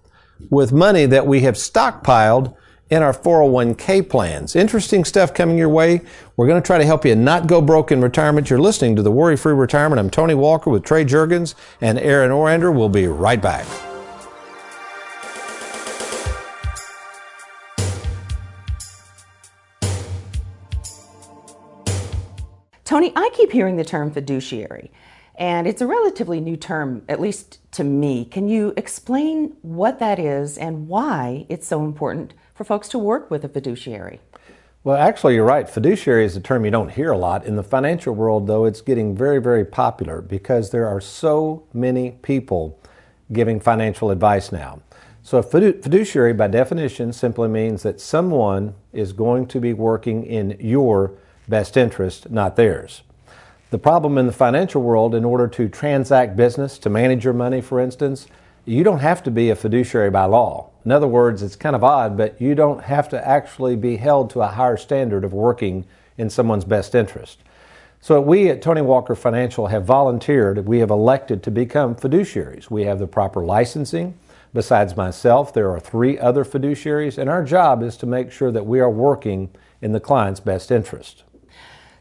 with 0.50 0.71
money 0.71 1.06
that 1.07 1.27
we 1.27 1.42
have 1.42 1.56
stockpiled 1.56 2.56
in 2.94 3.01
our 3.01 3.12
401k 3.12 4.07
plans. 4.07 4.56
Interesting 4.56 5.04
stuff 5.04 5.34
coming 5.34 5.57
your 5.57 5.69
way. 5.69 6.01
We're 6.38 6.45
going 6.45 6.62
to 6.62 6.66
try 6.66 6.78
to 6.78 6.86
help 6.86 7.04
you 7.06 7.16
not 7.16 7.48
go 7.48 7.60
broke 7.60 7.92
in 7.92 8.01
retirement. 8.01 8.51
You're 8.51 8.60
listening 8.60 8.95
to 8.95 9.01
the 9.01 9.12
Worry 9.12 9.36
Free 9.36 9.54
Retirement. 9.54 10.00
I'm 10.00 10.12
Tony 10.12 10.36
Walker 10.36 10.69
with 10.69 10.84
Trey 10.84 11.04
Jurgens 11.04 11.56
and 11.81 11.98
Aaron 11.98 12.30
Orander. 12.30 12.72
We'll 12.72 12.90
be 12.90 13.07
right 13.07 13.42
back. 13.42 13.66
Tony, 22.86 23.12
I 23.16 23.31
keep 23.34 23.51
hearing 23.51 23.78
the 23.78 23.84
term 23.84 24.12
fiduciary, 24.12 24.92
and 25.34 25.66
it's 25.66 25.81
a 25.81 25.88
relatively 25.88 26.39
new 26.39 26.56
term, 26.56 27.04
at 27.10 27.19
least 27.19 27.57
to 27.72 27.84
me. 27.84 28.25
Can 28.25 28.48
you 28.48 28.72
explain 28.78 29.56
what 29.63 29.98
that 29.98 30.19
is 30.19 30.60
and 30.60 30.88
why 30.88 31.48
it's 31.50 31.66
so 31.66 31.84
important 31.84 32.36
for 32.63 32.75
folks 32.75 32.88
to 32.89 33.00
work 33.00 33.30
with 33.30 33.44
a 33.44 33.50
fiduciary? 33.50 34.21
Well, 34.86 34.98
actually, 34.98 35.36
you're 35.36 35.45
right. 35.45 35.69
Fiduciary 35.69 36.25
is 36.25 36.36
a 36.36 36.42
term 36.42 36.65
you 36.65 36.71
don't 36.71 36.92
hear 36.92 37.12
a 37.12 37.18
lot. 37.18 37.45
In 37.45 37.56
the 37.56 37.63
financial 37.63 38.13
world, 38.15 38.48
though, 38.48 38.65
it's 38.65 38.81
getting 38.81 39.15
very, 39.15 39.42
very 39.42 39.65
popular 39.65 40.21
because 40.21 40.71
there 40.71 40.88
are 40.88 41.00
so 41.00 41.63
many 41.74 42.12
people 42.21 42.80
giving 43.31 43.60
financial 43.60 44.12
advice 44.12 44.51
now. 44.51 44.81
So, 45.24 45.38
a 45.38 45.44
fiduciary, 45.44 46.33
by 46.33 46.48
definition, 46.48 47.13
simply 47.13 47.48
means 47.48 47.83
that 47.83 48.01
someone 48.01 48.75
is 48.92 49.13
going 49.13 49.48
to 49.48 49.60
be 49.60 49.71
working 49.71 50.25
in 50.25 50.57
your 50.60 51.13
best 51.48 51.77
interest, 51.77 52.30
not 52.30 52.57
theirs. 52.57 53.04
The 53.69 53.77
problem 53.77 54.18
in 54.18 54.27
the 54.27 54.33
financial 54.33 54.82
world, 54.82 55.15
in 55.15 55.24
order 55.24 55.48
to 55.48 55.70
transact 55.70 56.36
business, 56.36 56.77
to 56.79 56.89
manage 56.89 57.24
your 57.24 57.34
money, 57.34 57.62
for 57.62 57.79
instance, 57.79 58.27
you 58.65 58.84
don't 58.84 59.00
have 59.00 59.24
to 59.24 59.32
be 59.32 59.50
a 59.50 59.55
fiduciary 59.55 60.10
by 60.10 60.25
law. 60.25 60.73
In 60.86 60.92
other 60.92 61.08
words, 61.08 61.42
it's 61.42 61.56
kind 61.56 61.75
of 61.75 61.84
odd, 61.84 62.18
but 62.18 62.40
you 62.42 62.56
don't 62.56 62.84
have 62.84 63.08
to 63.10 63.28
actually 63.28 63.75
be 63.75 63.98
held 63.98 64.30
to 64.32 64.42
a 64.42 64.48
higher 64.48 64.78
standard 64.78 65.24
of 65.24 65.34
working 65.34 65.86
in 66.18 66.30
someone's 66.30 66.66
best 66.66 66.94
interest. 66.94 67.40
So 68.02 68.20
we 68.20 68.50
at 68.50 68.62
Tony 68.62 68.82
Walker 68.82 69.16
Financial 69.16 69.68
have 69.68 69.86
volunteered, 69.86 70.68
we 70.68 70.80
have 70.80 70.90
elected 70.90 71.42
to 71.44 71.52
become 71.52 71.96
fiduciaries. 71.96 72.70
We 72.70 72.84
have 72.84 73.00
the 73.00 73.08
proper 73.08 73.46
licensing. 73.46 74.20
Besides 74.54 74.98
myself, 74.98 75.54
there 75.54 75.72
are 75.72 75.80
three 75.80 76.20
other 76.20 76.44
fiduciaries, 76.44 77.18
and 77.18 77.30
our 77.30 77.44
job 77.44 77.82
is 77.82 77.96
to 77.98 78.06
make 78.06 78.32
sure 78.32 78.52
that 78.52 78.66
we 78.66 78.82
are 78.82 78.90
working 78.90 79.50
in 79.82 79.94
the 79.94 80.02
client's 80.02 80.42
best 80.42 80.70
interest. 80.70 81.24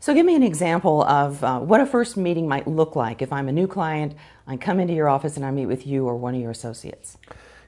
So, 0.00 0.12
give 0.12 0.26
me 0.26 0.34
an 0.34 0.42
example 0.42 1.04
of 1.04 1.42
uh, 1.44 1.60
what 1.60 1.80
a 1.80 1.86
first 1.86 2.16
meeting 2.16 2.48
might 2.48 2.66
look 2.66 2.96
like 2.96 3.22
if 3.22 3.32
I'm 3.32 3.48
a 3.48 3.52
new 3.52 3.68
client, 3.68 4.16
I 4.46 4.56
come 4.56 4.80
into 4.80 4.92
your 4.92 5.08
office 5.08 5.36
and 5.36 5.46
I 5.46 5.52
meet 5.52 5.66
with 5.66 5.86
you 5.86 6.06
or 6.06 6.16
one 6.16 6.34
of 6.34 6.40
your 6.40 6.50
associates. 6.50 7.16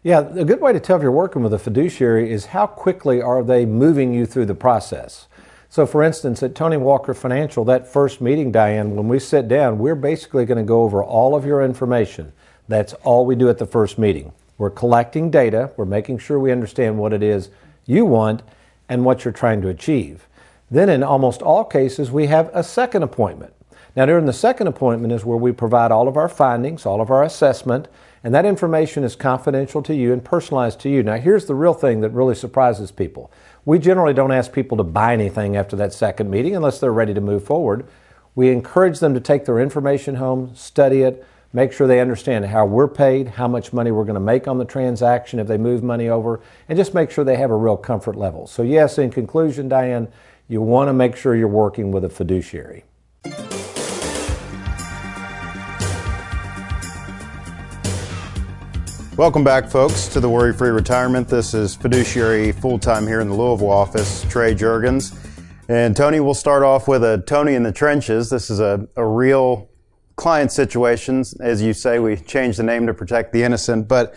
Yeah, 0.05 0.21
a 0.37 0.45
good 0.45 0.61
way 0.61 0.75
to 0.75 0.81
tell 0.81 0.99
if 0.99 1.03
you're 1.03 1.11
working 1.11 1.43
with 1.43 1.55
a 1.55 1.59
fiduciary 1.59 2.31
is 2.31 2.45
how 2.45 2.67
quickly 2.67 3.23
are 3.23 3.43
they 3.43 3.65
moving 3.65 4.13
you 4.13 4.27
through 4.27 4.45
the 4.45 4.55
process. 4.55 5.29
So, 5.71 5.87
for 5.87 6.03
instance, 6.03 6.43
at 6.43 6.55
Tony 6.55 6.77
Walker 6.77 7.15
Financial, 7.15 7.65
that 7.65 7.89
first 7.89 8.21
meeting, 8.21 8.53
Diane, 8.53 8.97
when 8.97 9.09
we 9.09 9.19
sit 9.19 9.49
down, 9.49 9.79
we're 9.79 9.95
basically 9.95 10.45
going 10.45 10.59
to 10.59 10.63
go 10.63 10.83
over 10.83 11.03
all 11.03 11.35
of 11.35 11.47
your 11.47 11.65
information. 11.65 12.35
That's 12.69 12.93
all 13.03 13.25
we 13.25 13.35
do 13.35 13.49
at 13.49 13.57
the 13.57 13.65
first 13.65 13.97
meeting. 13.99 14.35
We're 14.59 14.69
collecting 14.69 15.31
data, 15.31 15.73
we're 15.79 15.87
making 15.87 16.19
sure 16.19 16.39
we 16.39 16.53
understand 16.53 16.99
what 16.99 17.15
it 17.15 17.23
is 17.23 17.49
you 17.87 18.05
want 18.05 18.43
and 18.91 19.07
what 19.07 19.25
you're 19.25 19.33
trying 19.33 19.63
to 19.63 19.69
achieve. 19.69 20.29
Then, 20.71 20.91
in 20.91 21.03
almost 21.03 21.41
all 21.41 21.65
cases, 21.65 22.11
we 22.11 22.27
have 22.27 22.51
a 22.53 22.63
second 22.63 23.05
appointment. 23.05 23.55
Now, 23.97 24.05
during 24.05 24.27
the 24.27 24.35
second 24.35 24.67
appointment 24.67 25.15
is 25.15 25.25
where 25.25 25.39
we 25.39 25.53
provide 25.53 25.93
all 25.93 26.09
of 26.09 26.19
our 26.19 26.29
findings, 26.29 26.85
all 26.85 27.01
of 27.01 27.11
our 27.11 27.23
assessment, 27.23 27.89
and 28.25 28.35
that 28.35 28.47
information 28.47 29.05
is 29.05 29.15
confidential 29.15 29.83
to 29.83 29.95
you 29.95 30.13
and 30.13 30.25
personalized 30.25 30.81
to 30.81 30.89
you. 30.89 31.03
Now, 31.03 31.19
here's 31.19 31.45
the 31.45 31.55
real 31.55 31.75
thing 31.75 32.01
that 32.01 32.11
really 32.11 32.35
surprises 32.35 32.91
people. 32.91 33.31
We 33.67 33.79
generally 33.79 34.15
don't 34.15 34.33
ask 34.33 34.51
people 34.51 34.79
to 34.79 34.83
buy 34.83 35.13
anything 35.13 35.57
after 35.57 35.77
that 35.77 35.93
second 35.93 36.31
meeting 36.31 36.57
unless 36.57 36.81
they're 36.81 36.91
ready 36.91 37.13
to 37.13 37.21
move 37.21 37.45
forward. 37.45 37.87
We 38.35 38.51
encourage 38.51 38.99
them 38.99 39.13
to 39.13 39.21
take 39.21 39.45
their 39.45 39.61
information 39.61 40.15
home, 40.15 40.57
study 40.57 41.03
it, 41.03 41.25
make 41.53 41.71
sure 41.71 41.87
they 41.87 42.01
understand 42.01 42.47
how 42.47 42.65
we're 42.65 42.89
paid, 42.89 43.29
how 43.29 43.47
much 43.47 43.75
money 43.75 43.93
we're 43.93 44.05
going 44.05 44.15
to 44.15 44.21
make 44.21 44.49
on 44.49 44.57
the 44.57 44.65
transaction 44.65 45.39
if 45.39 45.47
they 45.47 45.59
move 45.59 45.83
money 45.83 46.09
over, 46.09 46.41
and 46.69 46.79
just 46.79 46.95
make 46.95 47.11
sure 47.11 47.25
they 47.25 47.37
have 47.37 47.51
a 47.51 47.57
real 47.57 47.77
comfort 47.77 48.17
level. 48.17 48.47
So, 48.47 48.63
yes, 48.63 48.97
in 48.97 49.11
conclusion, 49.11 49.69
Diane, 49.69 50.09
you 50.49 50.63
want 50.63 50.89
to 50.89 50.95
make 50.95 51.15
sure 51.15 51.37
you're 51.37 51.47
working 51.47 51.93
with 51.93 52.05
a 52.05 52.11
fiduciary. 52.11 52.85
Welcome 59.17 59.45
back, 59.45 59.69
folks, 59.69 60.09
to 60.09 60.19
the 60.19 60.29
Worry 60.29 60.53
Free 60.53 60.71
Retirement. 60.71 61.29
This 61.29 61.55
is 61.55 61.77
fiduciary 61.77 62.51
full 62.51 62.81
time 62.81 63.07
here 63.07 63.21
in 63.21 63.29
the 63.29 63.35
Louisville 63.37 63.71
office, 63.71 64.27
Trey 64.29 64.57
Jurgens. 64.57 65.17
And 65.69 65.97
Tony, 65.97 66.19
we'll 66.19 66.35
start 66.35 66.65
off 66.65 66.89
with 66.89 67.05
a 67.05 67.23
Tony 67.25 67.55
in 67.55 67.63
the 67.63 67.71
trenches. 67.71 68.29
This 68.29 68.51
is 68.51 68.59
a, 68.59 68.89
a 68.97 69.07
real 69.07 69.71
client 70.17 70.51
situation. 70.51 71.23
As 71.39 71.63
you 71.63 71.73
say, 71.75 72.01
we 72.01 72.17
changed 72.17 72.59
the 72.59 72.65
name 72.65 72.89
to 72.89 72.95
protect 72.95 73.33
the 73.33 73.45
innocent, 73.45 73.87
but 73.87 74.17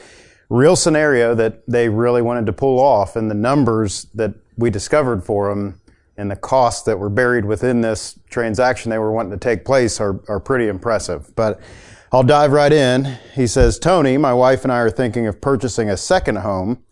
real 0.49 0.75
scenario 0.75 1.35
that 1.35 1.61
they 1.67 1.89
really 1.89 2.23
wanted 2.23 2.47
to 2.47 2.53
pull 2.53 2.79
off. 2.79 3.15
And 3.15 3.29
the 3.29 3.35
numbers 3.35 4.07
that 4.15 4.33
we 4.57 4.71
discovered 4.71 5.23
for 5.23 5.49
them 5.49 5.79
and 6.17 6.31
the 6.31 6.35
costs 6.35 6.81
that 6.85 6.97
were 6.97 7.11
buried 7.11 7.45
within 7.45 7.81
this 7.81 8.17
transaction 8.31 8.89
they 8.89 8.97
were 8.97 9.11
wanting 9.11 9.31
to 9.31 9.37
take 9.37 9.63
place 9.63 10.01
are, 10.01 10.19
are 10.27 10.39
pretty 10.39 10.67
impressive. 10.67 11.35
But 11.35 11.61
I'll 12.09 12.23
dive 12.23 12.53
right 12.53 12.71
in. 12.71 13.17
He 13.35 13.47
says, 13.47 13.77
Tony, 13.77 14.17
my 14.17 14.33
wife 14.33 14.63
and 14.63 14.71
I 14.71 14.77
are 14.77 14.89
thinking 14.89 15.27
of 15.27 15.41
purchasing 15.41 15.89
a 15.89 15.97
second 15.97 16.37
home. 16.37 16.83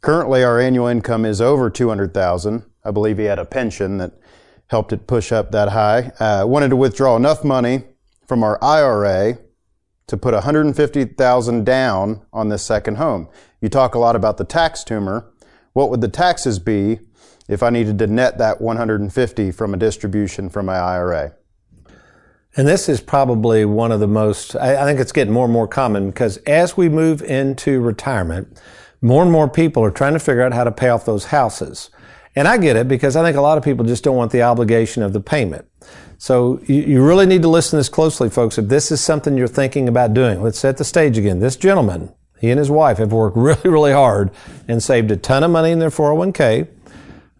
Currently, 0.00 0.42
our 0.42 0.58
annual 0.58 0.86
income 0.86 1.26
is 1.26 1.42
over 1.42 1.68
200,000. 1.68 2.64
I 2.82 2.90
believe 2.90 3.18
he 3.18 3.24
had 3.24 3.38
a 3.38 3.44
pension 3.44 3.98
that 3.98 4.12
helped 4.68 4.94
it 4.94 5.06
push 5.06 5.30
up 5.30 5.52
that 5.52 5.68
high. 5.68 6.12
Uh, 6.18 6.46
wanted 6.46 6.70
to 6.70 6.76
withdraw 6.76 7.16
enough 7.16 7.44
money 7.44 7.84
from 8.26 8.42
our 8.42 8.58
IRA 8.64 9.38
to 10.06 10.16
put 10.16 10.32
150,000 10.32 11.64
down 11.66 12.22
on 12.32 12.48
this 12.48 12.62
second 12.62 12.96
home. 12.96 13.28
You 13.60 13.68
talk 13.68 13.94
a 13.94 13.98
lot 13.98 14.16
about 14.16 14.38
the 14.38 14.44
tax 14.44 14.84
tumor. 14.84 15.30
What 15.74 15.90
would 15.90 16.00
the 16.00 16.08
taxes 16.08 16.58
be 16.58 17.00
if 17.46 17.62
I 17.62 17.68
needed 17.68 17.98
to 17.98 18.06
net 18.06 18.38
that 18.38 18.62
150 18.62 19.52
from 19.52 19.74
a 19.74 19.76
distribution 19.76 20.48
from 20.48 20.64
my 20.66 20.76
IRA? 20.76 21.34
And 22.54 22.68
this 22.68 22.88
is 22.88 23.00
probably 23.00 23.64
one 23.64 23.92
of 23.92 24.00
the 24.00 24.06
most, 24.06 24.54
I, 24.56 24.84
think 24.84 25.00
it's 25.00 25.12
getting 25.12 25.32
more 25.32 25.44
and 25.44 25.52
more 25.52 25.66
common 25.66 26.10
because 26.10 26.36
as 26.38 26.76
we 26.76 26.90
move 26.90 27.22
into 27.22 27.80
retirement, 27.80 28.60
more 29.00 29.22
and 29.22 29.32
more 29.32 29.48
people 29.48 29.82
are 29.82 29.90
trying 29.90 30.12
to 30.12 30.18
figure 30.18 30.42
out 30.42 30.52
how 30.52 30.64
to 30.64 30.70
pay 30.70 30.90
off 30.90 31.06
those 31.06 31.26
houses. 31.26 31.90
And 32.36 32.46
I 32.46 32.58
get 32.58 32.76
it 32.76 32.88
because 32.88 33.16
I 33.16 33.24
think 33.24 33.36
a 33.36 33.40
lot 33.40 33.56
of 33.56 33.64
people 33.64 33.86
just 33.86 34.04
don't 34.04 34.16
want 34.16 34.32
the 34.32 34.42
obligation 34.42 35.02
of 35.02 35.14
the 35.14 35.20
payment. 35.20 35.66
So 36.18 36.60
you, 36.66 36.76
you 36.82 37.04
really 37.04 37.26
need 37.26 37.42
to 37.42 37.48
listen 37.48 37.70
to 37.70 37.76
this 37.78 37.88
closely, 37.88 38.28
folks. 38.28 38.58
If 38.58 38.68
this 38.68 38.92
is 38.92 39.00
something 39.00 39.36
you're 39.36 39.48
thinking 39.48 39.88
about 39.88 40.14
doing, 40.14 40.42
let's 40.42 40.58
set 40.58 40.76
the 40.76 40.84
stage 40.84 41.16
again. 41.18 41.40
This 41.40 41.56
gentleman, 41.56 42.12
he 42.38 42.50
and 42.50 42.58
his 42.58 42.70
wife 42.70 42.98
have 42.98 43.12
worked 43.12 43.36
really, 43.38 43.68
really 43.68 43.92
hard 43.92 44.30
and 44.68 44.82
saved 44.82 45.10
a 45.10 45.16
ton 45.16 45.42
of 45.42 45.50
money 45.50 45.70
in 45.70 45.78
their 45.78 45.90
401k. 45.90 46.68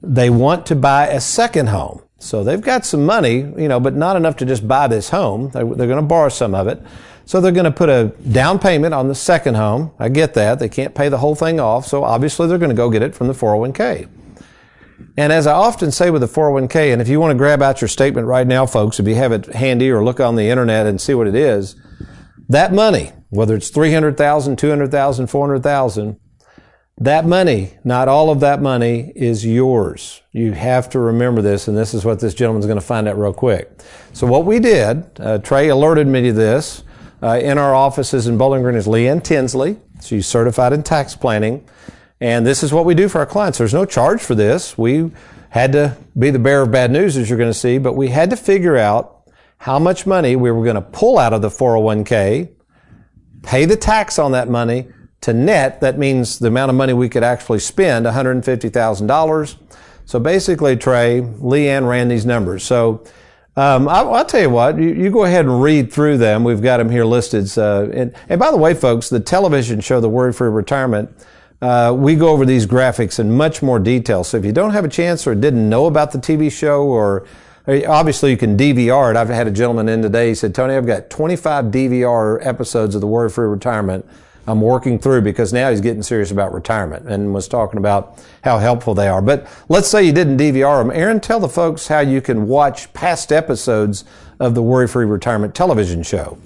They 0.02 0.30
want 0.30 0.66
to 0.66 0.74
buy 0.74 1.06
a 1.06 1.20
second 1.20 1.68
home. 1.68 2.02
So 2.22 2.44
they've 2.44 2.60
got 2.60 2.86
some 2.86 3.04
money, 3.04 3.38
you 3.38 3.66
know, 3.68 3.80
but 3.80 3.96
not 3.96 4.14
enough 4.16 4.36
to 4.36 4.46
just 4.46 4.66
buy 4.68 4.86
this 4.86 5.10
home. 5.10 5.50
They're, 5.50 5.64
they're 5.64 5.88
going 5.88 6.00
to 6.00 6.02
borrow 6.02 6.28
some 6.28 6.54
of 6.54 6.68
it. 6.68 6.80
So 7.24 7.40
they're 7.40 7.50
going 7.50 7.64
to 7.64 7.72
put 7.72 7.88
a 7.88 8.12
down 8.30 8.60
payment 8.60 8.94
on 8.94 9.08
the 9.08 9.14
second 9.14 9.56
home. 9.56 9.90
I 9.98 10.08
get 10.08 10.34
that. 10.34 10.60
They 10.60 10.68
can't 10.68 10.94
pay 10.94 11.08
the 11.08 11.18
whole 11.18 11.34
thing 11.34 11.58
off. 11.58 11.86
So 11.86 12.04
obviously 12.04 12.46
they're 12.46 12.58
going 12.58 12.70
to 12.70 12.76
go 12.76 12.90
get 12.90 13.02
it 13.02 13.14
from 13.14 13.26
the 13.26 13.32
401k. 13.32 14.08
And 15.16 15.32
as 15.32 15.48
I 15.48 15.52
often 15.52 15.90
say 15.90 16.10
with 16.10 16.22
the 16.22 16.28
401k, 16.28 16.92
and 16.92 17.02
if 17.02 17.08
you 17.08 17.18
want 17.18 17.32
to 17.32 17.38
grab 17.38 17.60
out 17.60 17.80
your 17.80 17.88
statement 17.88 18.28
right 18.28 18.46
now, 18.46 18.66
folks, 18.66 19.00
if 19.00 19.08
you 19.08 19.16
have 19.16 19.32
it 19.32 19.46
handy 19.46 19.90
or 19.90 20.04
look 20.04 20.20
on 20.20 20.36
the 20.36 20.48
internet 20.48 20.86
and 20.86 21.00
see 21.00 21.14
what 21.14 21.26
it 21.26 21.34
is, 21.34 21.74
that 22.48 22.72
money, 22.72 23.10
whether 23.30 23.56
it's 23.56 23.70
300,000, 23.70 24.56
200,000, 24.56 25.26
400,000, 25.26 26.20
that 26.98 27.24
money, 27.24 27.74
not 27.84 28.08
all 28.08 28.30
of 28.30 28.40
that 28.40 28.60
money 28.60 29.12
is 29.16 29.44
yours. 29.44 30.22
You 30.30 30.52
have 30.52 30.90
to 30.90 30.98
remember 30.98 31.42
this, 31.42 31.66
and 31.68 31.76
this 31.76 31.94
is 31.94 32.04
what 32.04 32.20
this 32.20 32.34
gentleman's 32.34 32.66
going 32.66 32.78
to 32.78 32.84
find 32.84 33.08
out 33.08 33.18
real 33.18 33.32
quick. 33.32 33.80
So 34.12 34.26
what 34.26 34.44
we 34.44 34.58
did, 34.58 35.04
uh, 35.18 35.38
Trey 35.38 35.68
alerted 35.68 36.06
me 36.06 36.22
to 36.22 36.32
this. 36.32 36.84
Uh, 37.22 37.38
in 37.38 37.56
our 37.56 37.72
offices 37.72 38.26
in 38.26 38.36
Bowling 38.36 38.62
Green 38.62 38.74
is 38.74 38.88
Leanne 38.88 39.22
Tinsley. 39.22 39.78
She's 40.02 40.26
certified 40.26 40.72
in 40.72 40.82
tax 40.82 41.14
planning. 41.14 41.66
And 42.20 42.44
this 42.44 42.62
is 42.62 42.72
what 42.72 42.84
we 42.84 42.94
do 42.94 43.08
for 43.08 43.18
our 43.18 43.26
clients. 43.26 43.58
There's 43.58 43.74
no 43.74 43.84
charge 43.84 44.20
for 44.20 44.34
this. 44.34 44.76
We 44.76 45.12
had 45.50 45.72
to 45.72 45.96
be 46.18 46.30
the 46.30 46.38
bearer 46.38 46.62
of 46.62 46.72
bad 46.72 46.90
news, 46.90 47.16
as 47.16 47.28
you're 47.28 47.38
going 47.38 47.50
to 47.50 47.58
see, 47.58 47.78
but 47.78 47.94
we 47.94 48.08
had 48.08 48.30
to 48.30 48.36
figure 48.36 48.76
out 48.76 49.22
how 49.58 49.78
much 49.78 50.06
money 50.06 50.34
we 50.34 50.50
were 50.50 50.64
going 50.64 50.74
to 50.76 50.82
pull 50.82 51.18
out 51.18 51.32
of 51.32 51.42
the 51.42 51.48
401k, 51.48 52.50
pay 53.42 53.64
the 53.64 53.76
tax 53.76 54.18
on 54.18 54.32
that 54.32 54.48
money, 54.48 54.88
to 55.22 55.32
net, 55.32 55.80
that 55.80 55.98
means 55.98 56.38
the 56.38 56.48
amount 56.48 56.70
of 56.70 56.76
money 56.76 56.92
we 56.92 57.08
could 57.08 57.22
actually 57.22 57.60
spend, 57.60 58.06
$150,000. 58.06 59.56
So 60.04 60.18
basically, 60.18 60.76
Trey, 60.76 61.22
Leanne 61.22 61.88
ran 61.88 62.08
these 62.08 62.26
numbers. 62.26 62.64
So 62.64 63.04
um, 63.56 63.88
I, 63.88 64.02
will 64.02 64.24
tell 64.24 64.40
you 64.42 64.50
what, 64.50 64.78
you, 64.78 64.90
you, 64.90 65.10
go 65.10 65.24
ahead 65.24 65.44
and 65.44 65.62
read 65.62 65.92
through 65.92 66.18
them. 66.18 66.42
We've 66.42 66.62
got 66.62 66.78
them 66.78 66.90
here 66.90 67.04
listed. 67.04 67.48
So, 67.48 67.90
and, 67.92 68.14
and 68.28 68.40
by 68.40 68.50
the 68.50 68.56
way, 68.56 68.74
folks, 68.74 69.08
the 69.08 69.20
television 69.20 69.80
show, 69.80 70.00
The 70.00 70.08
Worry 70.08 70.32
Free 70.32 70.48
Retirement, 70.48 71.10
uh, 71.60 71.94
we 71.96 72.16
go 72.16 72.30
over 72.30 72.44
these 72.44 72.66
graphics 72.66 73.20
in 73.20 73.30
much 73.30 73.62
more 73.62 73.78
detail. 73.78 74.24
So 74.24 74.36
if 74.36 74.44
you 74.44 74.52
don't 74.52 74.72
have 74.72 74.84
a 74.84 74.88
chance 74.88 75.26
or 75.26 75.34
didn't 75.34 75.68
know 75.68 75.86
about 75.86 76.12
the 76.12 76.18
TV 76.18 76.50
show 76.50 76.84
or 76.84 77.26
Obviously, 77.64 78.32
you 78.32 78.36
can 78.36 78.56
DVR 78.56 79.12
it. 79.12 79.16
I've 79.16 79.28
had 79.28 79.46
a 79.46 79.50
gentleman 79.50 79.88
in 79.88 80.02
today. 80.02 80.30
He 80.30 80.34
said, 80.34 80.52
Tony, 80.52 80.74
I've 80.74 80.84
got 80.84 81.10
25 81.10 81.66
DVR 81.66 82.44
episodes 82.44 82.96
of 82.96 83.00
the 83.00 83.06
Worry 83.06 83.30
Free 83.30 83.46
Retirement 83.46 84.04
I'm 84.46 84.60
working 84.60 84.98
through 84.98 85.22
because 85.22 85.52
now 85.52 85.70
he's 85.70 85.80
getting 85.80 86.02
serious 86.02 86.30
about 86.30 86.52
retirement 86.52 87.08
and 87.08 87.32
was 87.32 87.46
talking 87.46 87.78
about 87.78 88.22
how 88.42 88.58
helpful 88.58 88.94
they 88.94 89.08
are. 89.08 89.22
But 89.22 89.46
let's 89.68 89.88
say 89.88 90.02
you 90.04 90.12
didn't 90.12 90.36
DVR 90.36 90.82
them. 90.82 90.90
Aaron, 90.90 91.20
tell 91.20 91.40
the 91.40 91.48
folks 91.48 91.86
how 91.86 92.00
you 92.00 92.20
can 92.20 92.46
watch 92.48 92.92
past 92.92 93.32
episodes 93.32 94.04
of 94.40 94.54
the 94.54 94.62
Worry 94.62 94.88
Free 94.88 95.06
Retirement 95.06 95.54
television 95.54 96.02
show. 96.02 96.38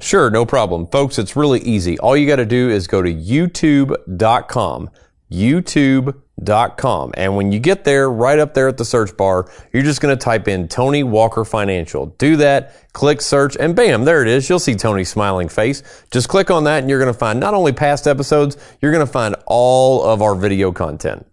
Sure, 0.00 0.28
no 0.28 0.44
problem. 0.44 0.86
Folks, 0.88 1.18
it's 1.18 1.36
really 1.36 1.60
easy. 1.60 1.98
All 1.98 2.16
you 2.16 2.26
got 2.26 2.36
to 2.36 2.46
do 2.46 2.68
is 2.68 2.86
go 2.86 3.00
to 3.00 3.12
youtube.com. 3.12 4.90
YouTube 5.30 6.22
com. 6.44 7.12
And 7.16 7.36
when 7.36 7.52
you 7.52 7.58
get 7.58 7.84
there, 7.84 8.10
right 8.10 8.38
up 8.38 8.54
there 8.54 8.68
at 8.68 8.76
the 8.76 8.84
search 8.84 9.16
bar, 9.16 9.50
you're 9.72 9.82
just 9.82 10.00
going 10.00 10.16
to 10.16 10.22
type 10.22 10.48
in 10.48 10.68
Tony 10.68 11.02
Walker 11.02 11.44
Financial. 11.44 12.06
Do 12.18 12.36
that, 12.36 12.92
click 12.92 13.20
search, 13.20 13.56
and 13.58 13.74
bam, 13.74 14.04
there 14.04 14.22
it 14.22 14.28
is. 14.28 14.48
You'll 14.48 14.58
see 14.58 14.74
Tony's 14.74 15.08
smiling 15.08 15.48
face. 15.48 15.82
Just 16.10 16.28
click 16.28 16.50
on 16.50 16.64
that 16.64 16.80
and 16.80 16.90
you're 16.90 17.00
going 17.00 17.12
to 17.12 17.18
find 17.18 17.40
not 17.40 17.54
only 17.54 17.72
past 17.72 18.06
episodes, 18.06 18.56
you're 18.80 18.92
going 18.92 19.06
to 19.06 19.12
find 19.12 19.34
all 19.46 20.04
of 20.04 20.22
our 20.22 20.34
video 20.34 20.72
content. 20.72 21.26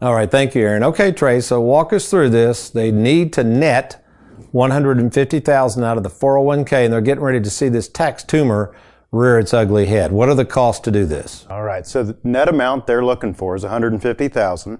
All 0.00 0.14
right. 0.14 0.30
Thank 0.30 0.54
you, 0.54 0.62
Aaron. 0.62 0.84
Okay, 0.84 1.10
Trey. 1.10 1.40
So 1.40 1.60
walk 1.60 1.92
us 1.92 2.08
through 2.08 2.30
this. 2.30 2.70
They 2.70 2.92
need 2.92 3.32
to 3.32 3.42
net 3.42 4.04
150,000 4.52 5.84
out 5.84 5.96
of 5.96 6.02
the 6.04 6.08
401k 6.08 6.84
and 6.84 6.92
they're 6.92 7.00
getting 7.00 7.24
ready 7.24 7.40
to 7.40 7.50
see 7.50 7.68
this 7.68 7.88
tax 7.88 8.22
tumor 8.22 8.74
rear 9.10 9.38
its 9.38 9.54
ugly 9.54 9.86
head. 9.86 10.12
What 10.12 10.28
are 10.28 10.34
the 10.34 10.44
costs 10.44 10.82
to 10.84 10.90
do 10.90 11.04
this? 11.04 11.46
All 11.48 11.62
right. 11.62 11.86
So 11.86 12.02
the 12.02 12.16
net 12.22 12.48
amount 12.48 12.86
they're 12.86 13.04
looking 13.04 13.34
for 13.34 13.56
is 13.56 13.62
150,000. 13.62 14.78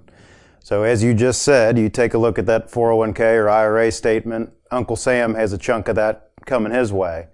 So 0.60 0.82
as 0.82 1.02
you 1.02 1.14
just 1.14 1.42
said, 1.42 1.78
you 1.78 1.88
take 1.88 2.14
a 2.14 2.18
look 2.18 2.38
at 2.38 2.46
that 2.46 2.70
401k 2.70 3.20
or 3.36 3.48
IRA 3.48 3.90
statement. 3.90 4.52
Uncle 4.70 4.96
Sam 4.96 5.34
has 5.34 5.52
a 5.52 5.58
chunk 5.58 5.88
of 5.88 5.96
that 5.96 6.30
coming 6.44 6.72
his 6.72 6.92
way. 6.92 7.28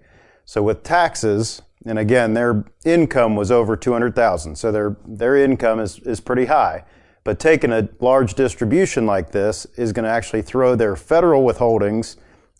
So 0.45 0.63
with 0.63 0.83
taxes, 0.83 1.61
and 1.85 1.99
again, 1.99 2.33
their 2.33 2.63
income 2.85 3.35
was 3.35 3.51
over 3.51 3.75
200,000. 3.75 4.55
So 4.55 4.71
their 4.71 4.97
their 5.05 5.35
income 5.35 5.79
is 5.79 5.99
is 5.99 6.19
pretty 6.19 6.45
high. 6.45 6.85
But 7.23 7.39
taking 7.39 7.71
a 7.71 7.89
large 7.99 8.35
distribution 8.35 9.05
like 9.05 9.31
this 9.31 9.65
is 9.75 9.91
going 9.91 10.05
to 10.05 10.09
actually 10.09 10.43
throw 10.43 10.75
their 10.75 10.95
federal 10.95 11.43
withholdings 11.43 12.15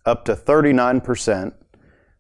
up 0.06 0.26
to 0.26 0.36
39 0.36 1.02
percent 1.02 1.54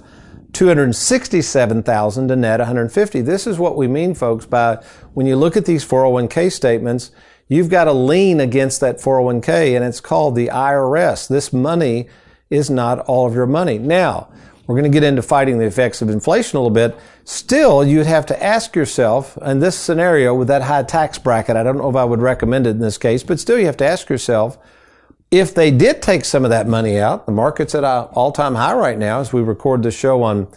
267,000 0.55 2.29
to 2.29 2.37
net 2.37 2.61
150. 2.61 3.21
This 3.21 3.47
is 3.47 3.59
what 3.59 3.77
we 3.77 3.89
mean, 3.89 4.15
folks, 4.15 4.47
by 4.47 4.83
when 5.13 5.27
you 5.27 5.37
look 5.37 5.57
at 5.57 5.67
these 5.67 5.85
401k 5.85 6.51
statements, 6.53 7.11
you've 7.49 7.69
got 7.69 7.89
a 7.89 7.93
lien 7.93 8.41
against 8.41 8.81
that 8.81 8.99
401k 8.99 9.77
and 9.77 9.85
it's 9.85 10.01
called 10.01 10.35
the 10.35 10.49
IRS. 10.49 11.29
This 11.29 11.53
money 11.53 12.09
is 12.51 12.71
not 12.71 13.01
all 13.01 13.27
of 13.27 13.35
your 13.35 13.47
money. 13.47 13.79
Now, 13.79 14.29
we're 14.67 14.77
going 14.81 14.91
to 14.91 14.97
get 14.97 15.03
into 15.03 15.21
fighting 15.21 15.59
the 15.59 15.67
effects 15.67 16.01
of 16.01 16.09
inflation 16.09 16.57
a 16.57 16.61
little 16.61 16.75
bit. 16.75 16.97
Still, 17.25 17.85
you'd 17.85 18.07
have 18.07 18.25
to 18.27 18.43
ask 18.43 18.75
yourself, 18.75 19.37
in 19.43 19.59
this 19.59 19.79
scenario 19.79 20.35
with 20.35 20.49
that 20.49 20.63
high 20.63 20.85
tax 20.85 21.19
bracket, 21.19 21.57
I 21.57 21.63
don't 21.63 21.77
know 21.77 21.91
if 21.91 21.97
I 21.97 22.05
would 22.05 22.23
recommend 22.23 22.67
it 22.67 22.71
in 22.71 22.79
this 22.79 22.97
case, 22.97 23.23
but 23.23 23.39
still 23.39 23.59
you 23.59 23.67
have 23.67 23.77
to 23.79 23.87
ask 23.87 24.09
yourself, 24.09 24.57
if 25.39 25.55
they 25.55 25.71
did 25.71 26.03
take 26.03 26.25
some 26.25 26.45
of 26.45 26.51
that 26.51 26.67
money 26.67 26.99
out, 26.99 27.27
the 27.27 27.33
market's 27.33 27.75
at 27.75 27.85
an 27.85 28.09
all-time 28.13 28.55
high 28.55 28.75
right 28.75 28.99
now 28.99 29.21
as 29.21 29.33
we 29.33 29.41
record 29.43 29.83
this 29.83 29.97
show 29.97 30.23
on 30.23 30.49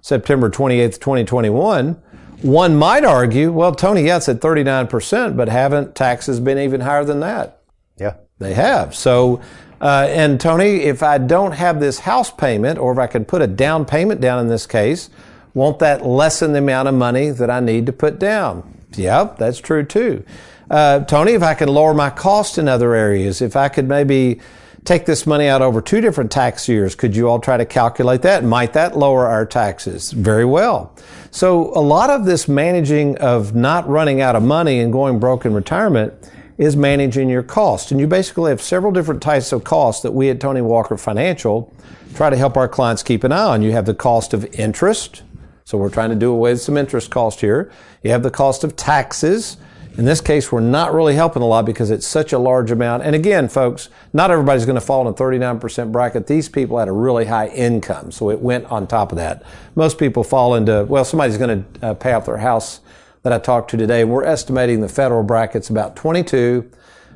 September 0.00 0.50
28th, 0.50 1.00
2021. 1.00 1.94
One 2.42 2.76
might 2.76 3.04
argue, 3.04 3.50
well, 3.50 3.74
Tony, 3.74 4.02
yeah, 4.02 4.18
it's 4.18 4.28
at 4.28 4.40
39%, 4.40 5.36
but 5.36 5.48
haven't 5.48 5.94
taxes 5.94 6.38
been 6.38 6.58
even 6.58 6.80
higher 6.80 7.04
than 7.04 7.20
that? 7.20 7.62
Yeah. 7.96 8.14
They 8.38 8.52
have. 8.54 8.94
So, 8.94 9.40
uh, 9.80 10.06
and 10.10 10.40
Tony, 10.40 10.82
if 10.82 11.02
I 11.02 11.18
don't 11.18 11.52
have 11.52 11.80
this 11.80 12.00
house 12.00 12.30
payment, 12.30 12.78
or 12.78 12.92
if 12.92 12.98
I 12.98 13.06
can 13.06 13.24
put 13.24 13.40
a 13.42 13.46
down 13.46 13.84
payment 13.86 14.20
down 14.20 14.40
in 14.40 14.48
this 14.48 14.66
case, 14.66 15.08
won't 15.54 15.78
that 15.78 16.04
lessen 16.04 16.52
the 16.52 16.58
amount 16.58 16.88
of 16.88 16.94
money 16.94 17.30
that 17.30 17.50
I 17.50 17.60
need 17.60 17.86
to 17.86 17.92
put 17.92 18.18
down? 18.18 18.74
Yep, 18.94 19.38
that's 19.38 19.58
true 19.58 19.84
too 19.84 20.24
uh, 20.70 21.00
Tony, 21.00 21.32
if 21.32 21.42
I 21.42 21.54
could 21.54 21.68
lower 21.68 21.94
my 21.94 22.10
cost 22.10 22.58
in 22.58 22.68
other 22.68 22.94
areas, 22.94 23.40
if 23.40 23.56
I 23.56 23.68
could 23.68 23.88
maybe 23.88 24.40
take 24.84 25.04
this 25.04 25.26
money 25.26 25.48
out 25.48 25.62
over 25.62 25.80
two 25.80 26.00
different 26.00 26.30
tax 26.30 26.68
years, 26.68 26.94
could 26.94 27.14
you 27.14 27.28
all 27.28 27.40
try 27.40 27.56
to 27.56 27.66
calculate 27.66 28.22
that? 28.22 28.44
Might 28.44 28.72
that 28.74 28.96
lower 28.96 29.26
our 29.26 29.44
taxes? 29.44 30.12
Very 30.12 30.44
well. 30.44 30.94
So 31.30 31.72
a 31.74 31.82
lot 31.82 32.08
of 32.10 32.24
this 32.24 32.48
managing 32.48 33.18
of 33.18 33.54
not 33.54 33.88
running 33.88 34.20
out 34.20 34.36
of 34.36 34.42
money 34.42 34.80
and 34.80 34.92
going 34.92 35.18
broke 35.18 35.44
in 35.44 35.52
retirement 35.52 36.14
is 36.56 36.76
managing 36.76 37.28
your 37.28 37.42
cost. 37.42 37.90
And 37.90 38.00
you 38.00 38.06
basically 38.06 38.50
have 38.50 38.62
several 38.62 38.92
different 38.92 39.22
types 39.22 39.52
of 39.52 39.64
costs 39.64 40.02
that 40.02 40.12
we 40.12 40.30
at 40.30 40.40
Tony 40.40 40.62
Walker 40.62 40.96
Financial 40.96 41.72
try 42.14 42.30
to 42.30 42.36
help 42.36 42.56
our 42.56 42.68
clients 42.68 43.02
keep 43.02 43.24
an 43.24 43.32
eye 43.32 43.44
on. 43.44 43.62
You 43.62 43.72
have 43.72 43.84
the 43.84 43.94
cost 43.94 44.32
of 44.32 44.44
interest. 44.54 45.22
So 45.64 45.76
we're 45.76 45.90
trying 45.90 46.10
to 46.10 46.16
do 46.16 46.32
away 46.32 46.52
with 46.52 46.62
some 46.62 46.76
interest 46.76 47.10
cost 47.10 47.40
here. 47.40 47.70
You 48.02 48.12
have 48.12 48.22
the 48.22 48.30
cost 48.30 48.64
of 48.64 48.76
taxes. 48.76 49.58
In 49.98 50.04
this 50.04 50.20
case, 50.20 50.52
we're 50.52 50.60
not 50.60 50.92
really 50.92 51.14
helping 51.14 51.40
a 51.42 51.46
lot 51.46 51.64
because 51.64 51.90
it's 51.90 52.06
such 52.06 52.34
a 52.34 52.38
large 52.38 52.70
amount. 52.70 53.02
And 53.02 53.16
again, 53.16 53.48
folks, 53.48 53.88
not 54.12 54.30
everybody's 54.30 54.66
going 54.66 54.74
to 54.74 54.80
fall 54.80 55.00
in 55.00 55.14
a 55.14 55.16
39% 55.16 55.90
bracket. 55.90 56.26
These 56.26 56.50
people 56.50 56.78
had 56.78 56.88
a 56.88 56.92
really 56.92 57.24
high 57.24 57.48
income, 57.48 58.12
so 58.12 58.30
it 58.30 58.40
went 58.40 58.66
on 58.66 58.86
top 58.86 59.10
of 59.10 59.16
that. 59.16 59.42
Most 59.74 59.98
people 59.98 60.22
fall 60.22 60.54
into, 60.54 60.84
well, 60.84 61.04
somebody's 61.04 61.38
going 61.38 61.64
to 61.80 61.86
uh, 61.86 61.94
pay 61.94 62.12
off 62.12 62.26
their 62.26 62.36
house 62.36 62.80
that 63.22 63.32
I 63.32 63.38
talked 63.38 63.70
to 63.70 63.78
today. 63.78 64.04
We're 64.04 64.24
estimating 64.24 64.82
the 64.82 64.88
federal 64.88 65.22
bracket's 65.22 65.70
about 65.70 65.96
22. 65.96 66.70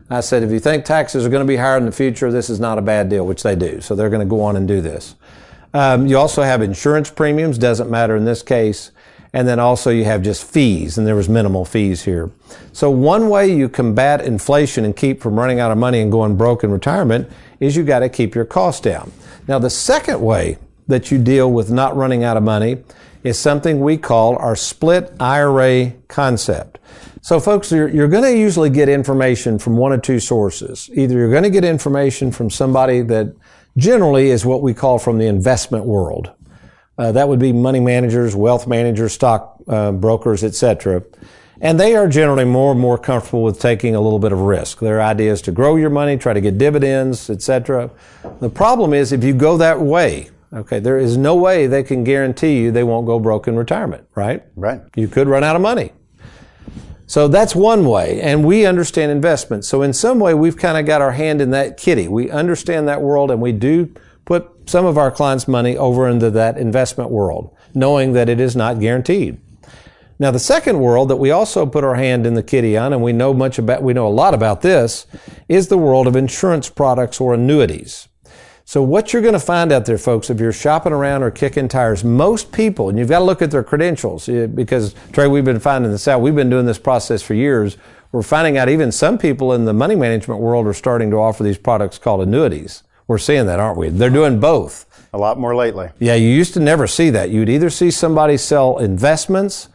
I 0.09 0.21
said, 0.21 0.43
if 0.43 0.51
you 0.51 0.59
think 0.59 0.87
taxes 0.87 1.27
are 1.27 1.29
going 1.29 1.47
to 1.47 1.49
be 1.49 1.57
higher 1.57 1.77
in 1.77 1.85
the 1.85 1.93
future, 1.93 2.33
this 2.33 2.49
is 2.49 2.59
not 2.59 2.79
a 2.79 2.83
bad 2.83 3.11
deal, 3.11 3.27
which 3.27 3.43
they 3.43 3.57
do. 3.57 3.83
So 3.83 3.95
they're 3.95 4.11
going 4.11 4.27
to 4.27 4.31
go 4.31 4.41
on 4.41 4.57
and 4.57 4.67
do 4.67 4.81
this. 4.81 5.15
Um, 5.75 6.07
you 6.07 6.17
also 6.19 6.43
have 6.43 6.63
insurance 6.63 7.11
premiums. 7.11 7.59
Doesn't 7.59 7.91
matter 7.91 8.17
in 8.17 8.25
this 8.25 8.43
case. 8.43 8.91
And 9.33 9.47
then 9.47 9.61
also 9.61 9.91
you 9.91 10.05
have 10.05 10.23
just 10.23 10.45
fees, 10.45 10.99
and 10.99 11.07
there 11.07 11.15
was 11.15 11.29
minimal 11.29 11.65
fees 11.65 12.03
here. 12.03 12.31
So 12.73 12.91
one 12.91 13.29
way 13.29 13.55
you 13.55 13.69
combat 13.69 14.21
inflation 14.21 14.85
and 14.85 14.97
keep 14.97 15.21
from 15.21 15.39
running 15.39 15.61
out 15.61 15.71
of 15.71 15.79
money 15.79 16.01
and 16.01 16.11
going 16.11 16.37
broke 16.37 16.65
in 16.65 16.73
retirement 16.73 17.31
is 17.61 17.77
you 17.77 17.85
got 17.85 18.01
to 18.01 18.09
keep 18.09 18.35
your 18.35 18.45
costs 18.45 18.81
down. 18.81 19.13
Now 19.47 19.59
the 19.59 19.71
second 19.71 20.21
way 20.21 20.59
that 20.89 21.11
you 21.11 21.19
deal 21.19 21.53
with 21.53 21.71
not 21.71 21.97
running 21.97 22.25
out 22.25 22.37
of 22.37 22.43
money 22.43 22.83
is 23.23 23.39
something 23.39 23.81
we 23.81 23.97
call 23.97 24.37
our 24.37 24.57
split 24.57 25.13
IRA 25.21 25.93
concept. 26.09 26.79
So 27.23 27.39
folks, 27.39 27.71
you're, 27.71 27.89
you're 27.89 28.09
going 28.09 28.25
to 28.25 28.37
usually 28.37 28.71
get 28.71 28.89
information 28.89 29.59
from 29.59 29.77
one 29.77 29.93
or 29.93 29.99
two 29.99 30.21
sources. 30.21 30.89
Either 30.95 31.15
you're 31.15 31.31
going 31.31 31.43
to 31.43 31.51
get 31.51 31.65
information 31.65 32.33
from 32.33 32.49
somebody 32.49 33.03
that 33.03 33.35
generally 33.77 34.31
is 34.31 34.47
what 34.47 34.63
we 34.63 34.73
call 34.73 34.99
from 34.99 35.19
the 35.19 35.27
investment 35.27 35.85
world. 35.85 36.33
Uh, 37.01 37.13
that 37.13 37.27
would 37.27 37.39
be 37.39 37.51
money 37.51 37.81
managers, 37.81 38.37
wealth 38.37 38.67
managers, 38.67 39.15
stock 39.15 39.59
uh, 39.69 39.91
brokers, 39.91 40.45
etc. 40.45 41.03
And 41.63 41.81
they 41.81 41.97
are 41.97 42.07
generally 42.07 42.45
more 42.45 42.73
and 42.73 42.81
more 42.81 42.99
comfortable 42.99 43.43
with 43.43 43.59
taking 43.59 43.95
a 43.95 44.01
little 44.03 44.19
bit 44.19 44.33
of 44.33 44.41
risk. 44.41 44.81
Their 44.81 45.01
idea 45.01 45.33
is 45.33 45.41
to 45.43 45.53
grow 45.53 45.77
your 45.77 45.89
money, 45.89 46.19
try 46.19 46.35
to 46.35 46.43
get 46.43 46.59
dividends, 46.59 47.31
etc. 47.31 47.91
The 48.41 48.51
problem 48.51 48.93
is 48.93 49.13
if 49.13 49.25
you 49.25 49.33
go 49.33 49.57
that 49.57 49.81
way, 49.81 50.29
okay, 50.53 50.79
there 50.79 50.99
is 50.99 51.17
no 51.17 51.37
way 51.37 51.67
they 51.67 51.83
can 51.83 52.05
guarantee 52.05 52.59
you 52.59 52.71
they 52.71 52.85
won't 52.85 53.07
go 53.07 53.19
broke 53.19 53.49
in 53.49 53.57
retirement, 53.57 54.07
right? 54.15 54.43
Right. 54.55 54.83
You 54.95 55.09
could 55.09 55.27
run 55.27 55.43
out 55.43 55.57
of 55.57 55.63
money. 55.63 55.93
So 57.07 57.29
that's 57.29 57.57
one 57.57 57.87
way, 57.87 58.21
and 58.21 58.45
we 58.45 58.67
understand 58.67 59.11
investment. 59.11 59.65
So 59.65 59.81
in 59.81 59.95
some 59.95 60.21
way, 60.21 60.35
we've 60.35 60.57
kind 60.59 60.77
of 60.77 60.85
got 60.85 61.01
our 61.01 61.13
hand 61.13 61.41
in 61.41 61.51
that 61.53 61.79
kitty. 61.79 62.09
We 62.09 62.31
understand 62.31 62.89
that 62.89 63.01
world, 63.01 63.31
and 63.31 63.41
we 63.41 63.53
do 63.53 63.95
put 64.27 64.60
some 64.71 64.87
of 64.87 64.97
our 64.97 65.11
clients' 65.11 65.49
money 65.49 65.77
over 65.77 66.09
into 66.09 66.31
that 66.31 66.57
investment 66.57 67.11
world, 67.11 67.55
knowing 67.75 68.13
that 68.13 68.29
it 68.29 68.41
is 68.41 68.55
not 68.55 68.81
guaranteed. 68.81 69.39
Now, 70.19 70.31
the 70.31 70.39
second 70.39 70.81
world 70.81 71.09
that 71.09 71.17
we 71.17 71.31
also 71.31 71.65
put 71.67 71.83
our 71.83 71.95
hand 71.95 72.27
in 72.27 72.35
the 72.35 72.43
kitty 72.43 72.77
on, 72.77 72.93
and 72.93 73.03
we 73.03 73.13
know 73.13 73.33
much 73.33 73.59
about, 73.59 73.83
we 73.83 73.95
know 73.95 74.07
a 74.07 74.09
lot 74.09 74.35
about 74.35 74.61
this, 74.61 75.07
is 75.49 75.69
the 75.69 75.79
world 75.79 76.07
of 76.07 76.15
insurance 76.15 76.69
products 76.69 77.21
or 77.21 77.35
annuities. 77.35 78.07
So 78.67 78.83
what 78.83 79.13
you're 79.13 79.23
going 79.23 79.35
to 79.35 79.41
find 79.41 79.73
out 79.73 79.87
there, 79.87 79.99
folks, 79.99 80.31
if 80.31 80.39
you're 80.39 80.53
shopping 80.53 80.93
around 80.93 81.25
or 81.25 81.31
kicking 81.33 81.67
tires, 81.67 82.05
most 82.05 82.53
people, 82.53 82.89
and 82.89 82.97
you've 82.97 83.09
got 83.09 83.19
to 83.19 83.25
look 83.25 83.43
at 83.43 83.51
their 83.51 83.65
credentials, 83.65 84.29
eh, 84.29 84.47
because 84.47 84.95
Trey, 85.11 85.27
we've 85.27 85.45
been 85.45 85.59
finding 85.59 85.91
this 85.91 86.07
out. 86.07 86.21
We've 86.21 86.37
been 86.37 86.51
doing 86.51 86.67
this 86.67 86.79
process 86.79 87.23
for 87.23 87.35
years. 87.35 87.77
We're 88.13 88.23
finding 88.23 88.59
out 88.59 88.69
even 88.69 88.93
some 88.93 89.19
people 89.19 89.53
in 89.55 89.65
the 89.65 89.73
money 89.73 89.97
management 89.97 90.41
world 90.41 90.67
are 90.69 90.73
starting 90.73 91.11
to 91.11 91.17
offer 91.17 91.43
these 91.43 91.59
products 91.59 91.99
called 91.99 92.21
annuities. 92.21 92.85
We're 93.11 93.19
seeing 93.19 93.47
that, 93.47 93.59
aren't 93.59 93.77
we? 93.77 93.89
They're 93.89 94.09
doing 94.09 94.39
both. 94.39 94.87
A 95.13 95.19
lot 95.19 95.37
more 95.37 95.57
lately. 95.57 95.89
Yeah, 95.99 96.15
you 96.15 96.29
used 96.29 96.55
to 96.55 96.61
never 96.61 96.87
see 96.87 97.11
that. 97.11 97.31
You'd 97.31 97.49
either 97.49 97.69
see 97.69 97.91
somebody 97.91 98.37
sell 98.37 98.79
investments 98.79 99.69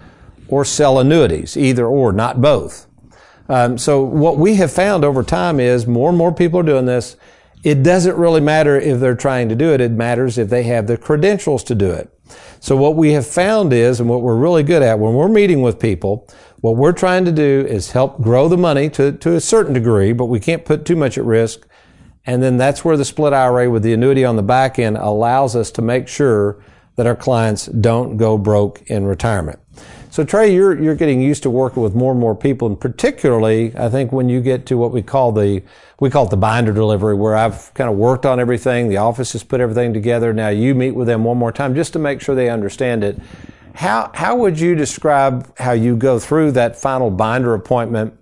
or 0.47 0.63
sell 0.63 0.99
annuities, 0.99 1.57
either 1.57 1.85
or, 1.85 2.13
not 2.13 2.39
both. 2.39 2.87
Um, 3.49 3.77
so 3.77 4.01
what 4.01 4.37
we 4.37 4.55
have 4.55 4.71
found 4.71 5.03
over 5.03 5.21
time 5.21 5.59
is 5.59 5.85
more 5.85 6.07
and 6.07 6.17
more 6.17 6.33
people 6.33 6.61
are 6.61 6.63
doing 6.63 6.85
this. 6.85 7.17
It 7.61 7.83
doesn't 7.83 8.15
really 8.15 8.39
matter 8.39 8.79
if 8.79 9.01
they're 9.01 9.15
trying 9.17 9.49
to 9.49 9.55
do 9.55 9.73
it. 9.73 9.81
It 9.81 9.91
matters 9.91 10.37
if 10.37 10.49
they 10.49 10.63
have 10.63 10.87
the 10.87 10.95
credentials 10.95 11.61
to 11.65 11.75
do 11.75 11.91
it. 11.91 12.09
So 12.61 12.77
what 12.77 12.95
we 12.95 13.11
have 13.11 13.27
found 13.27 13.73
is, 13.73 13.99
and 13.99 14.07
what 14.07 14.21
we're 14.21 14.37
really 14.37 14.63
good 14.63 14.81
at 14.81 14.97
when 14.97 15.13
we're 15.13 15.27
meeting 15.27 15.61
with 15.61 15.77
people, 15.77 16.25
what 16.61 16.77
we're 16.77 16.93
trying 16.93 17.25
to 17.25 17.33
do 17.33 17.65
is 17.67 17.91
help 17.91 18.21
grow 18.21 18.47
the 18.47 18.57
money 18.57 18.89
to, 18.91 19.11
to 19.11 19.35
a 19.35 19.41
certain 19.41 19.73
degree, 19.73 20.13
but 20.13 20.27
we 20.27 20.39
can't 20.39 20.63
put 20.63 20.85
too 20.85 20.95
much 20.95 21.17
at 21.17 21.25
risk 21.25 21.67
and 22.25 22.41
then 22.41 22.57
that's 22.57 22.83
where 22.83 22.97
the 22.97 23.05
split 23.05 23.33
IRA 23.33 23.69
with 23.69 23.83
the 23.83 23.93
annuity 23.93 24.25
on 24.25 24.35
the 24.35 24.43
back 24.43 24.79
end 24.79 24.97
allows 24.97 25.55
us 25.55 25.71
to 25.71 25.81
make 25.81 26.07
sure 26.07 26.57
that 26.95 27.05
our 27.05 27.15
clients 27.15 27.67
don't 27.67 28.17
go 28.17 28.37
broke 28.37 28.81
in 28.89 29.05
retirement. 29.05 29.59
So 30.09 30.23
Trey, 30.23 30.53
you're, 30.53 30.81
you're 30.81 30.95
getting 30.95 31.21
used 31.21 31.43
to 31.43 31.49
working 31.49 31.83
with 31.83 31.93
more 31.93 32.11
and 32.11 32.19
more 32.21 32.35
people 32.35 32.69
and 32.69 32.79
particularly, 32.79 33.75
I 33.75 33.89
think 33.89 34.13
when 34.13 34.29
you 34.29 34.39
get 34.39 34.65
to 34.67 34.77
what 34.77 34.91
we 34.93 35.01
call 35.01 35.33
the, 35.33 35.61
we 35.99 36.09
call 36.09 36.25
it 36.25 36.29
the 36.29 36.37
binder 36.37 36.71
delivery 36.71 37.15
where 37.15 37.35
I've 37.35 37.73
kind 37.73 37.89
of 37.89 37.97
worked 37.97 38.25
on 38.25 38.39
everything. 38.39 38.87
The 38.87 38.95
office 38.95 39.33
has 39.33 39.43
put 39.43 39.59
everything 39.59 39.93
together. 39.93 40.31
Now 40.31 40.47
you 40.47 40.73
meet 40.73 40.91
with 40.91 41.07
them 41.07 41.25
one 41.25 41.37
more 41.37 41.51
time 41.51 41.75
just 41.75 41.91
to 41.93 41.99
make 41.99 42.21
sure 42.21 42.33
they 42.33 42.49
understand 42.49 43.03
it. 43.03 43.19
How, 43.73 44.09
how 44.13 44.37
would 44.37 44.57
you 44.57 44.73
describe 44.73 45.53
how 45.57 45.73
you 45.73 45.97
go 45.97 46.17
through 46.17 46.53
that 46.53 46.77
final 46.77 47.11
binder 47.11 47.53
appointment 47.53 48.17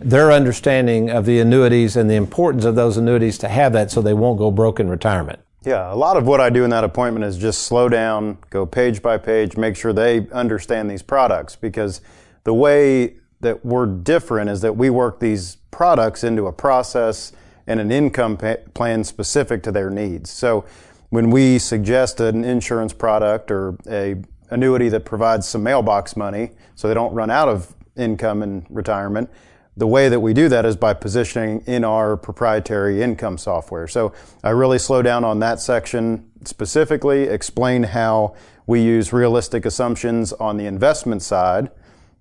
their 0.00 0.30
understanding 0.30 1.10
of 1.10 1.24
the 1.24 1.40
annuities 1.40 1.96
and 1.96 2.10
the 2.10 2.14
importance 2.14 2.64
of 2.64 2.74
those 2.74 2.96
annuities 2.96 3.38
to 3.38 3.48
have 3.48 3.72
that 3.72 3.90
so 3.90 4.02
they 4.02 4.14
won't 4.14 4.38
go 4.38 4.50
broke 4.50 4.78
in 4.78 4.88
retirement. 4.88 5.40
Yeah, 5.64 5.92
a 5.92 5.96
lot 5.96 6.16
of 6.16 6.26
what 6.26 6.40
I 6.40 6.50
do 6.50 6.62
in 6.64 6.70
that 6.70 6.84
appointment 6.84 7.24
is 7.24 7.36
just 7.38 7.62
slow 7.62 7.88
down, 7.88 8.38
go 8.50 8.66
page 8.66 9.02
by 9.02 9.18
page, 9.18 9.56
make 9.56 9.74
sure 9.74 9.92
they 9.92 10.28
understand 10.30 10.90
these 10.90 11.02
products 11.02 11.56
because 11.56 12.00
the 12.44 12.54
way 12.54 13.16
that 13.40 13.64
we're 13.64 13.86
different 13.86 14.48
is 14.48 14.60
that 14.60 14.76
we 14.76 14.90
work 14.90 15.18
these 15.18 15.56
products 15.70 16.22
into 16.22 16.46
a 16.46 16.52
process 16.52 17.32
and 17.66 17.80
an 17.80 17.90
income 17.90 18.38
plan 18.74 19.02
specific 19.02 19.62
to 19.64 19.72
their 19.72 19.90
needs. 19.90 20.30
So 20.30 20.64
when 21.10 21.30
we 21.30 21.58
suggest 21.58 22.20
an 22.20 22.44
insurance 22.44 22.92
product 22.92 23.50
or 23.50 23.76
a 23.88 24.16
annuity 24.50 24.88
that 24.90 25.04
provides 25.04 25.48
some 25.48 25.64
mailbox 25.64 26.16
money 26.16 26.50
so 26.76 26.86
they 26.86 26.94
don't 26.94 27.12
run 27.12 27.30
out 27.30 27.48
of 27.48 27.74
income 27.96 28.42
in 28.42 28.64
retirement, 28.70 29.28
the 29.76 29.86
way 29.86 30.08
that 30.08 30.20
we 30.20 30.32
do 30.32 30.48
that 30.48 30.64
is 30.64 30.74
by 30.76 30.94
positioning 30.94 31.62
in 31.66 31.84
our 31.84 32.16
proprietary 32.16 33.02
income 33.02 33.36
software. 33.36 33.86
So 33.86 34.12
I 34.42 34.50
really 34.50 34.78
slow 34.78 35.02
down 35.02 35.24
on 35.24 35.38
that 35.40 35.60
section 35.60 36.30
specifically, 36.44 37.24
explain 37.24 37.82
how 37.82 38.34
we 38.66 38.80
use 38.82 39.12
realistic 39.12 39.66
assumptions 39.66 40.32
on 40.34 40.56
the 40.56 40.66
investment 40.66 41.22
side 41.22 41.70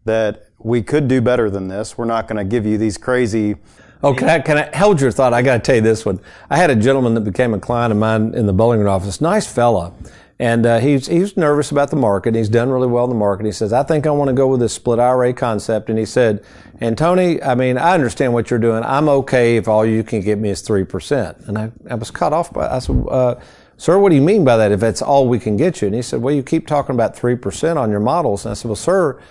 that 0.03 0.49
we 0.59 0.83
could 0.83 1.07
do 1.07 1.21
better 1.21 1.49
than 1.49 1.67
this. 1.67 1.97
We're 1.97 2.05
not 2.05 2.27
going 2.27 2.37
to 2.37 2.43
give 2.43 2.65
you 2.65 2.77
these 2.77 2.97
crazy 2.97 3.55
Oh, 4.03 4.13
can 4.13 4.29
I, 4.29 4.39
can 4.39 4.57
I 4.57 4.77
hold 4.77 5.01
your 5.01 5.09
thought? 5.09 5.33
I 5.33 5.41
got 5.41 5.53
to 5.53 5.59
tell 5.59 5.75
you 5.75 5.81
this 5.81 6.05
one. 6.05 6.19
I 6.47 6.57
had 6.57 6.69
a 6.69 6.75
gentleman 6.75 7.15
that 7.15 7.21
became 7.21 7.55
a 7.55 7.59
client 7.59 7.91
of 7.91 7.97
mine 7.97 8.35
in 8.35 8.45
the 8.45 8.53
Bowling 8.53 8.79
Green 8.79 8.87
office. 8.87 9.19
Nice 9.19 9.51
fella. 9.51 9.93
And 10.37 10.65
uh, 10.65 10.79
he's, 10.79 11.07
he's 11.07 11.37
nervous 11.37 11.71
about 11.71 11.91
the 11.91 11.95
market. 11.95 12.35
He's 12.35 12.49
done 12.49 12.69
really 12.69 12.87
well 12.87 13.05
in 13.05 13.09
the 13.09 13.15
market. 13.15 13.45
He 13.45 13.53
says, 13.53 13.71
I 13.71 13.83
think 13.83 14.05
I 14.05 14.09
want 14.09 14.27
to 14.27 14.33
go 14.33 14.47
with 14.47 14.59
this 14.59 14.73
split 14.73 14.99
IRA 14.99 15.33
concept. 15.33 15.89
And 15.89 15.97
he 15.97 16.05
said, 16.05 16.43
and 16.81 16.97
Tony, 16.97 17.41
I 17.41 17.55
mean, 17.55 17.77
I 17.77 17.93
understand 17.93 18.33
what 18.33 18.49
you're 18.49 18.59
doing. 18.59 18.83
I'm 18.83 19.07
okay 19.07 19.55
if 19.55 19.69
all 19.69 19.85
you 19.85 20.03
can 20.03 20.19
get 20.19 20.37
me 20.37 20.49
is 20.49 20.61
3%. 20.61 21.47
And 21.47 21.57
I, 21.57 21.71
I 21.89 21.95
was 21.95 22.11
cut 22.11 22.33
off 22.33 22.51
by, 22.51 22.67
I 22.69 22.79
said, 22.79 23.05
uh, 23.09 23.35
sir, 23.77 23.97
what 23.97 24.09
do 24.09 24.15
you 24.15 24.21
mean 24.21 24.43
by 24.43 24.57
that 24.57 24.73
if 24.73 24.81
that's 24.81 25.01
all 25.01 25.29
we 25.29 25.39
can 25.39 25.55
get 25.55 25.81
you? 25.81 25.87
And 25.87 25.95
he 25.95 26.01
said, 26.01 26.21
well, 26.21 26.35
you 26.35 26.43
keep 26.43 26.67
talking 26.67 26.95
about 26.95 27.15
3% 27.15 27.77
on 27.77 27.89
your 27.89 28.01
models. 28.01 28.45
And 28.45 28.51
I 28.51 28.55
said, 28.55 28.67
well, 28.67 28.75
sir, 28.75 29.21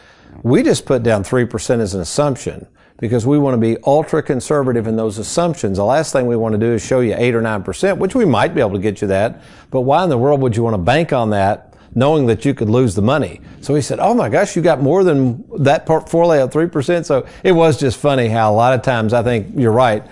we 0.43 0.63
just 0.63 0.87
put 0.87 1.03
down 1.03 1.23
3% 1.23 1.81
as 1.81 1.93
an 1.93 2.01
assumption 2.01 2.67
because 2.99 3.27
we 3.27 3.39
want 3.39 3.55
to 3.55 3.59
be 3.59 3.77
ultra 3.85 4.23
conservative 4.23 4.87
in 4.87 4.97
those 4.97 5.19
assumptions. 5.19 5.79
The 5.79 5.85
last 5.85 6.13
thing 6.13 6.27
we 6.27 6.37
want 6.37 6.53
to 6.53 6.59
do 6.59 6.73
is 6.73 6.85
show 6.85 7.01
you 7.01 7.15
8 7.17 7.35
or 7.35 7.43
9%, 7.43 7.99
which 7.99 8.15
we 8.15 8.25
might 8.25 8.55
be 8.55 8.61
able 8.61 8.73
to 8.73 8.79
get 8.79 9.03
you 9.03 9.09
that. 9.09 9.43
But 9.71 9.83
why 9.83 10.05
in 10.05 10.11
the 10.11 10.19
world 10.19 10.41
would 10.43 10.57
you 10.57 10.63
want 10.63 10.75
to 10.75 10.79
bank 10.79 11.13
on 11.13 11.31
that 11.31 11.75
knowing 11.97 12.27
that 12.27 12.45
you 12.45 12.55
could 12.55 12.69
lose 12.69 12.95
the 12.95 13.03
money? 13.03 13.41
So 13.61 13.75
he 13.75 13.83
said, 13.83 13.99
Oh 13.99 14.15
my 14.15 14.29
gosh, 14.29 14.55
you 14.55 14.63
got 14.63 14.81
more 14.81 15.03
than 15.03 15.45
that 15.63 15.87
portfolio 15.87 16.45
at 16.45 16.53
3%. 16.53 17.05
So 17.05 17.27
it 17.43 17.53
was 17.53 17.79
just 17.79 17.99
funny 17.99 18.29
how 18.29 18.53
a 18.53 18.55
lot 18.55 18.75
of 18.75 18.83
times 18.83 19.13
I 19.13 19.23
think 19.23 19.49
you're 19.57 19.73
right 19.73 20.05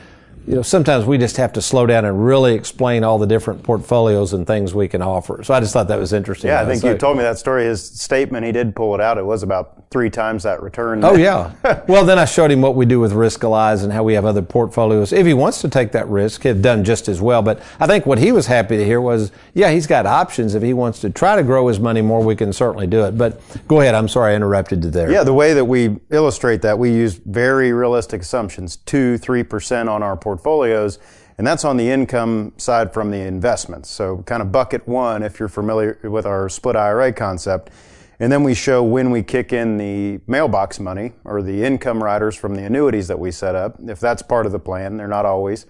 you 0.47 0.57
know, 0.57 0.63
sometimes 0.63 1.05
we 1.05 1.19
just 1.19 1.37
have 1.37 1.53
to 1.53 1.63
slow 1.63 1.87
down 1.87 2.05
and 2.05 2.25
really 2.25 2.55
explain 2.55 3.05
all 3.05 3.19
the 3.19 3.27
different 3.27 3.63
portfolios 3.63 4.33
and 4.33 4.47
things 4.47 4.75
we 4.75 4.89
can 4.89 5.01
offer. 5.01 5.43
So 5.45 5.55
I 5.55 5.61
just 5.61 5.73
thought 5.73 5.87
that 5.89 5.99
was 5.99 6.13
interesting. 6.13 6.49
Yeah, 6.49 6.63
I 6.63 6.67
think 6.67 6.83
you 6.83 6.97
told 6.99 7.17
me 7.17 7.23
that 7.23 7.39
story. 7.39 7.65
His 7.65 7.83
statement, 7.83 8.45
he 8.45 8.51
did 8.51 8.75
pull 8.75 8.95
it 8.95 9.01
out. 9.01 9.19
It 9.19 9.25
was 9.25 9.45
about 9.45 9.85
three 9.91 10.11
times 10.11 10.43
that 10.43 10.61
return. 10.61 11.05
Oh 11.05 11.15
yeah. 11.15 11.53
well, 11.87 12.05
then 12.05 12.19
I 12.19 12.25
showed 12.25 12.51
him 12.51 12.61
what 12.61 12.75
we 12.75 12.87
do 12.87 12.99
with 12.99 13.13
Riskalyze 13.13 13.85
and 13.85 13.93
how 13.93 14.03
we 14.03 14.15
have 14.15 14.25
other 14.25 14.43
portfolios. 14.43 15.13
If 15.13 15.27
he 15.27 15.35
wants 15.35 15.61
to 15.61 15.69
take 15.69 15.93
that 15.93 16.09
risk, 16.09 16.43
he'd 16.43 16.61
done 16.61 16.83
just 16.83 17.09
as 17.09 17.21
well. 17.21 17.43
But 17.43 17.63
I 17.79 17.87
think 17.87 18.05
what 18.05 18.19
he 18.19 18.33
was 18.33 18.47
happy 18.47 18.77
to 18.77 18.85
hear 18.85 19.01
was, 19.01 19.31
yeah, 19.55 19.71
he's 19.71 19.87
got 19.87 20.07
options. 20.07 20.57
If 20.57 20.63
he 20.63 20.73
wants 20.73 21.01
to 21.03 21.11
try 21.11 21.37
to 21.37 21.45
grow 21.45 21.69
his 21.69 21.79
money 21.79 22.03
more, 22.03 22.21
we 22.21 22.35
can 22.35 22.53
certainly 22.53 22.89
do 22.89 23.05
it. 23.05 23.17
But 23.17 23.41
go 23.69 23.81
ahead. 23.81 23.95
I'm 23.95 24.09
sorry 24.09 24.33
I 24.33 24.37
interrupted 24.37 24.83
you 24.83 24.91
there. 24.91 25.11
Yeah, 25.13 25.23
the 25.23 25.35
way 25.35 25.55
that 25.55 25.65
we 25.65 26.01
illustrate 26.11 26.63
that, 26.63 26.79
we 26.79 26.91
use 26.91 27.15
very 27.15 27.73
realistic 27.73 28.23
assumptions, 28.23 28.77
two, 28.77 29.19
three 29.19 29.45
percent 29.45 29.89
on 29.89 30.03
our 30.03 30.17
portfolio 30.17 30.32
portfolios, 30.33 30.99
and 31.37 31.47
that's 31.47 31.63
on 31.63 31.77
the 31.77 31.91
income 31.91 32.55
side 32.57 32.93
from 32.95 33.11
the 33.11 33.19
investments. 33.19 33.91
So 33.91 34.23
kind 34.23 34.41
of 34.41 34.51
bucket 34.51 34.89
one, 34.89 35.23
if 35.23 35.39
you're 35.39 35.49
familiar 35.49 35.99
with 36.05 36.25
our 36.25 36.49
split 36.49 36.75
IRA 36.75 37.13
concept. 37.13 37.71
And 38.19 38.33
then 38.33 38.43
we 38.45 38.55
show 38.55 38.83
when 38.83 39.11
we 39.11 39.23
kick 39.23 39.53
in 39.53 39.77
the 39.77 40.21
mailbox 40.27 40.81
money 40.81 41.13
or 41.25 41.43
the 41.43 41.65
income 41.65 42.03
riders 42.03 42.35
from 42.35 42.55
the 42.55 42.65
annuities 42.65 43.09
that 43.09 43.19
we 43.19 43.31
set 43.31 43.55
up, 43.55 43.77
if 43.87 44.01
that's 44.01 44.23
part 44.23 44.47
of 44.47 44.53
the 44.53 44.59
plan, 44.59 44.97
they're 44.97 45.09
not 45.09 45.27
always. 45.27 45.67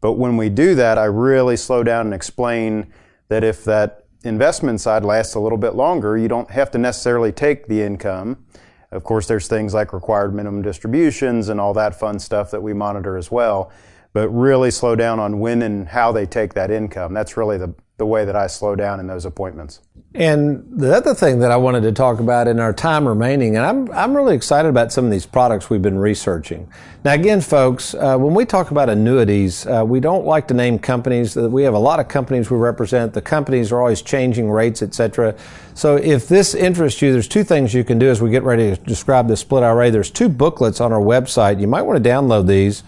But 0.00 0.12
when 0.14 0.36
we 0.36 0.48
do 0.48 0.74
that, 0.74 0.98
I 0.98 1.04
really 1.04 1.56
slow 1.56 1.82
down 1.82 2.06
and 2.06 2.14
explain 2.14 2.92
that 3.28 3.44
if 3.44 3.64
that 3.64 4.04
investment 4.24 4.80
side 4.80 5.04
lasts 5.04 5.34
a 5.36 5.40
little 5.40 5.58
bit 5.58 5.74
longer, 5.74 6.18
you 6.18 6.28
don't 6.28 6.50
have 6.50 6.70
to 6.72 6.78
necessarily 6.78 7.32
take 7.32 7.66
the 7.66 7.80
income. 7.80 8.44
Of 8.90 9.04
course, 9.04 9.26
there's 9.26 9.46
things 9.48 9.72
like 9.72 9.92
required 9.92 10.34
minimum 10.34 10.60
distributions 10.60 11.48
and 11.48 11.60
all 11.60 11.72
that 11.74 11.98
fun 11.98 12.18
stuff 12.18 12.50
that 12.50 12.62
we 12.62 12.74
monitor 12.74 13.16
as 13.16 13.30
well 13.30 13.72
but 14.12 14.28
really 14.28 14.70
slow 14.70 14.94
down 14.94 15.18
on 15.18 15.40
when 15.40 15.62
and 15.62 15.88
how 15.88 16.12
they 16.12 16.26
take 16.26 16.54
that 16.54 16.70
income. 16.70 17.14
That's 17.14 17.36
really 17.36 17.58
the, 17.58 17.74
the 17.96 18.06
way 18.06 18.24
that 18.24 18.36
I 18.36 18.46
slow 18.46 18.76
down 18.76 19.00
in 19.00 19.06
those 19.06 19.24
appointments. 19.24 19.80
And 20.14 20.78
the 20.78 20.94
other 20.94 21.14
thing 21.14 21.38
that 21.38 21.50
I 21.50 21.56
wanted 21.56 21.84
to 21.84 21.92
talk 21.92 22.20
about 22.20 22.46
in 22.46 22.60
our 22.60 22.74
time 22.74 23.08
remaining, 23.08 23.56
and 23.56 23.64
I'm, 23.64 23.90
I'm 23.92 24.14
really 24.14 24.36
excited 24.36 24.68
about 24.68 24.92
some 24.92 25.06
of 25.06 25.10
these 25.10 25.24
products 25.24 25.70
we've 25.70 25.80
been 25.80 25.98
researching. 25.98 26.68
Now, 27.02 27.14
again, 27.14 27.40
folks, 27.40 27.94
uh, 27.94 28.18
when 28.18 28.34
we 28.34 28.44
talk 28.44 28.70
about 28.70 28.90
annuities, 28.90 29.66
uh, 29.66 29.82
we 29.84 30.00
don't 30.00 30.26
like 30.26 30.48
to 30.48 30.54
name 30.54 30.78
companies. 30.78 31.34
We 31.34 31.62
have 31.62 31.72
a 31.72 31.78
lot 31.78 31.98
of 31.98 32.08
companies 32.08 32.50
we 32.50 32.58
represent. 32.58 33.14
The 33.14 33.22
companies 33.22 33.72
are 33.72 33.80
always 33.80 34.02
changing 34.02 34.50
rates, 34.50 34.82
etc. 34.82 35.34
So, 35.74 35.96
if 35.96 36.28
this 36.28 36.54
interests 36.54 37.00
you, 37.00 37.12
there's 37.12 37.26
two 37.26 37.42
things 37.42 37.72
you 37.72 37.82
can 37.82 37.98
do 37.98 38.10
as 38.10 38.20
we 38.20 38.30
get 38.30 38.42
ready 38.42 38.76
to 38.76 38.82
describe 38.82 39.28
the 39.28 39.36
split 39.36 39.62
IRA. 39.62 39.90
There's 39.90 40.10
two 40.10 40.28
booklets 40.28 40.80
on 40.80 40.92
our 40.92 41.00
website. 41.00 41.58
You 41.58 41.66
might 41.66 41.82
want 41.82 42.04
to 42.04 42.08
download 42.08 42.46
these. 42.46 42.84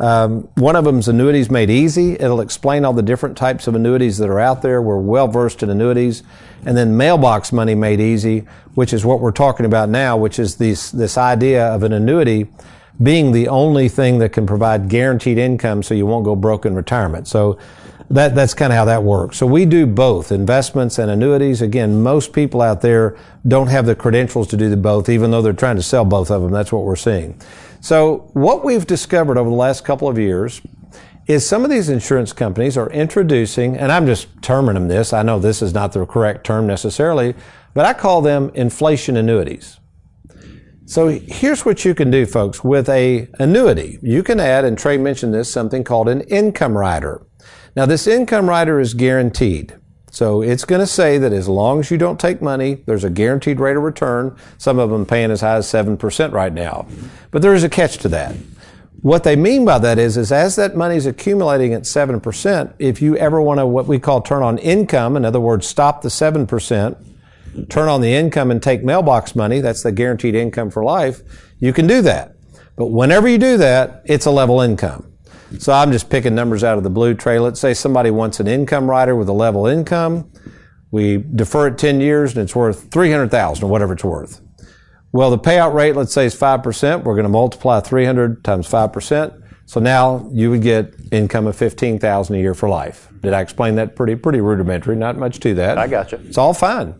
Um, 0.00 0.48
one 0.56 0.74
of 0.74 0.84
them 0.84 0.98
is 0.98 1.08
Annuities 1.08 1.50
Made 1.50 1.70
Easy. 1.70 2.14
It'll 2.14 2.40
explain 2.40 2.84
all 2.84 2.92
the 2.92 3.02
different 3.02 3.36
types 3.36 3.68
of 3.68 3.76
annuities 3.76 4.18
that 4.18 4.28
are 4.28 4.40
out 4.40 4.60
there. 4.60 4.82
We're 4.82 4.98
well 4.98 5.28
versed 5.28 5.62
in 5.62 5.70
annuities 5.70 6.24
and 6.66 6.76
then 6.76 6.96
mailbox 6.96 7.52
money 7.52 7.74
made 7.74 8.00
easy, 8.00 8.40
which 8.74 8.92
is 8.92 9.04
what 9.04 9.20
we're 9.20 9.32
talking 9.32 9.66
about 9.66 9.88
now, 9.88 10.16
which 10.16 10.38
is 10.38 10.56
this, 10.56 10.90
this 10.90 11.18
idea 11.18 11.66
of 11.66 11.82
an 11.82 11.92
annuity 11.92 12.48
being 13.02 13.32
the 13.32 13.48
only 13.48 13.88
thing 13.88 14.18
that 14.18 14.32
can 14.32 14.46
provide 14.46 14.88
guaranteed 14.88 15.36
income 15.38 15.82
so 15.82 15.94
you 15.94 16.06
won't 16.06 16.24
go 16.24 16.36
broke 16.36 16.64
in 16.64 16.74
retirement. 16.74 17.26
So 17.26 17.58
that, 18.10 18.34
that's 18.34 18.54
kind 18.54 18.72
of 18.72 18.76
how 18.76 18.84
that 18.84 19.02
works. 19.02 19.36
So 19.36 19.46
we 19.46 19.64
do 19.64 19.86
both 19.86 20.30
investments 20.30 20.98
and 20.98 21.10
annuities. 21.10 21.62
Again, 21.62 22.02
most 22.02 22.32
people 22.32 22.62
out 22.62 22.82
there 22.82 23.16
don't 23.46 23.68
have 23.68 23.86
the 23.86 23.96
credentials 23.96 24.46
to 24.48 24.56
do 24.56 24.68
the 24.70 24.76
both, 24.76 25.08
even 25.08 25.30
though 25.30 25.42
they're 25.42 25.52
trying 25.52 25.76
to 25.76 25.82
sell 25.82 26.04
both 26.04 26.30
of 26.30 26.42
them. 26.42 26.52
That's 26.52 26.70
what 26.70 26.84
we're 26.84 26.96
seeing. 26.96 27.40
So 27.80 28.30
what 28.32 28.64
we've 28.64 28.86
discovered 28.86 29.36
over 29.38 29.50
the 29.50 29.56
last 29.56 29.84
couple 29.84 30.08
of 30.08 30.18
years 30.18 30.60
is 31.26 31.46
some 31.46 31.64
of 31.64 31.70
these 31.70 31.88
insurance 31.88 32.32
companies 32.32 32.76
are 32.76 32.90
introducing, 32.90 33.76
and 33.76 33.90
I'm 33.90 34.06
just 34.06 34.28
terming 34.42 34.74
them 34.74 34.88
this. 34.88 35.12
I 35.12 35.22
know 35.22 35.38
this 35.38 35.62
is 35.62 35.72
not 35.72 35.92
the 35.92 36.04
correct 36.06 36.44
term 36.44 36.66
necessarily, 36.66 37.34
but 37.72 37.86
I 37.86 37.94
call 37.94 38.20
them 38.20 38.50
inflation 38.54 39.16
annuities. 39.16 39.80
So 40.86 41.08
here's 41.08 41.64
what 41.64 41.84
you 41.84 41.94
can 41.94 42.10
do, 42.10 42.26
folks. 42.26 42.62
With 42.62 42.90
a 42.90 43.28
annuity, 43.38 43.98
you 44.02 44.22
can 44.22 44.38
add, 44.38 44.66
and 44.66 44.76
Trey 44.76 44.98
mentioned 44.98 45.32
this, 45.32 45.50
something 45.50 45.82
called 45.82 46.08
an 46.08 46.20
income 46.22 46.76
rider. 46.76 47.26
Now 47.74 47.86
this 47.86 48.06
income 48.06 48.48
rider 48.48 48.78
is 48.78 48.92
guaranteed. 48.92 49.76
So 50.10 50.42
it's 50.42 50.64
going 50.64 50.80
to 50.80 50.86
say 50.86 51.18
that 51.18 51.32
as 51.32 51.48
long 51.48 51.80
as 51.80 51.90
you 51.90 51.98
don't 51.98 52.20
take 52.20 52.40
money, 52.40 52.84
there's 52.86 53.02
a 53.02 53.10
guaranteed 53.10 53.58
rate 53.58 53.76
of 53.76 53.82
return. 53.82 54.36
Some 54.58 54.78
of 54.78 54.90
them 54.90 55.04
paying 55.04 55.32
as 55.32 55.40
high 55.40 55.56
as 55.56 55.66
7% 55.66 56.32
right 56.32 56.52
now. 56.52 56.86
But 57.32 57.42
there 57.42 57.54
is 57.54 57.64
a 57.64 57.68
catch 57.68 57.98
to 57.98 58.08
that. 58.10 58.36
What 59.04 59.22
they 59.22 59.36
mean 59.36 59.66
by 59.66 59.80
that 59.80 59.98
is, 59.98 60.16
is 60.16 60.32
as 60.32 60.56
that 60.56 60.76
money 60.76 60.96
is 60.96 61.04
accumulating 61.04 61.74
at 61.74 61.82
7%, 61.82 62.72
if 62.78 63.02
you 63.02 63.18
ever 63.18 63.38
want 63.38 63.60
to 63.60 63.66
what 63.66 63.86
we 63.86 63.98
call 63.98 64.22
turn 64.22 64.42
on 64.42 64.56
income, 64.56 65.14
in 65.18 65.26
other 65.26 65.40
words, 65.40 65.66
stop 65.66 66.00
the 66.00 66.08
7%, 66.08 67.68
turn 67.68 67.88
on 67.90 68.00
the 68.00 68.14
income 68.14 68.50
and 68.50 68.62
take 68.62 68.82
mailbox 68.82 69.36
money, 69.36 69.60
that's 69.60 69.82
the 69.82 69.92
guaranteed 69.92 70.34
income 70.34 70.70
for 70.70 70.82
life, 70.82 71.20
you 71.58 71.70
can 71.70 71.86
do 71.86 72.00
that. 72.00 72.34
But 72.76 72.86
whenever 72.86 73.28
you 73.28 73.36
do 73.36 73.58
that, 73.58 74.00
it's 74.06 74.24
a 74.24 74.30
level 74.30 74.62
income. 74.62 75.12
So 75.58 75.74
I'm 75.74 75.92
just 75.92 76.08
picking 76.08 76.34
numbers 76.34 76.64
out 76.64 76.78
of 76.78 76.82
the 76.82 76.88
blue 76.88 77.12
Trey. 77.12 77.38
Let's 77.38 77.60
say 77.60 77.74
somebody 77.74 78.10
wants 78.10 78.40
an 78.40 78.46
income 78.46 78.88
rider 78.88 79.14
with 79.14 79.28
a 79.28 79.34
level 79.34 79.66
income. 79.66 80.32
We 80.90 81.18
defer 81.18 81.66
it 81.66 81.76
10 81.76 82.00
years 82.00 82.34
and 82.34 82.42
it's 82.42 82.56
worth 82.56 82.90
300,000 82.90 83.64
or 83.64 83.70
whatever 83.70 83.92
it's 83.92 84.04
worth. 84.04 84.40
Well, 85.14 85.30
the 85.30 85.38
payout 85.38 85.74
rate, 85.74 85.94
let's 85.94 86.12
say 86.12 86.26
is 86.26 86.34
5%. 86.34 87.04
We're 87.04 87.14
going 87.14 87.22
to 87.22 87.28
multiply 87.28 87.78
300 87.78 88.42
times 88.42 88.68
5%. 88.68 89.42
So 89.64 89.78
now 89.78 90.28
you 90.32 90.50
would 90.50 90.62
get 90.62 90.92
income 91.12 91.46
of 91.46 91.54
15,000 91.54 92.34
a 92.34 92.38
year 92.40 92.52
for 92.52 92.68
life. 92.68 93.08
Did 93.20 93.32
I 93.32 93.40
explain 93.40 93.76
that 93.76 93.94
pretty, 93.94 94.16
pretty 94.16 94.40
rudimentary? 94.40 94.96
Not 94.96 95.16
much 95.16 95.38
to 95.38 95.54
that. 95.54 95.78
I 95.78 95.86
got 95.86 96.10
you. 96.10 96.18
It's 96.24 96.36
all 96.36 96.52
fine. 96.52 96.96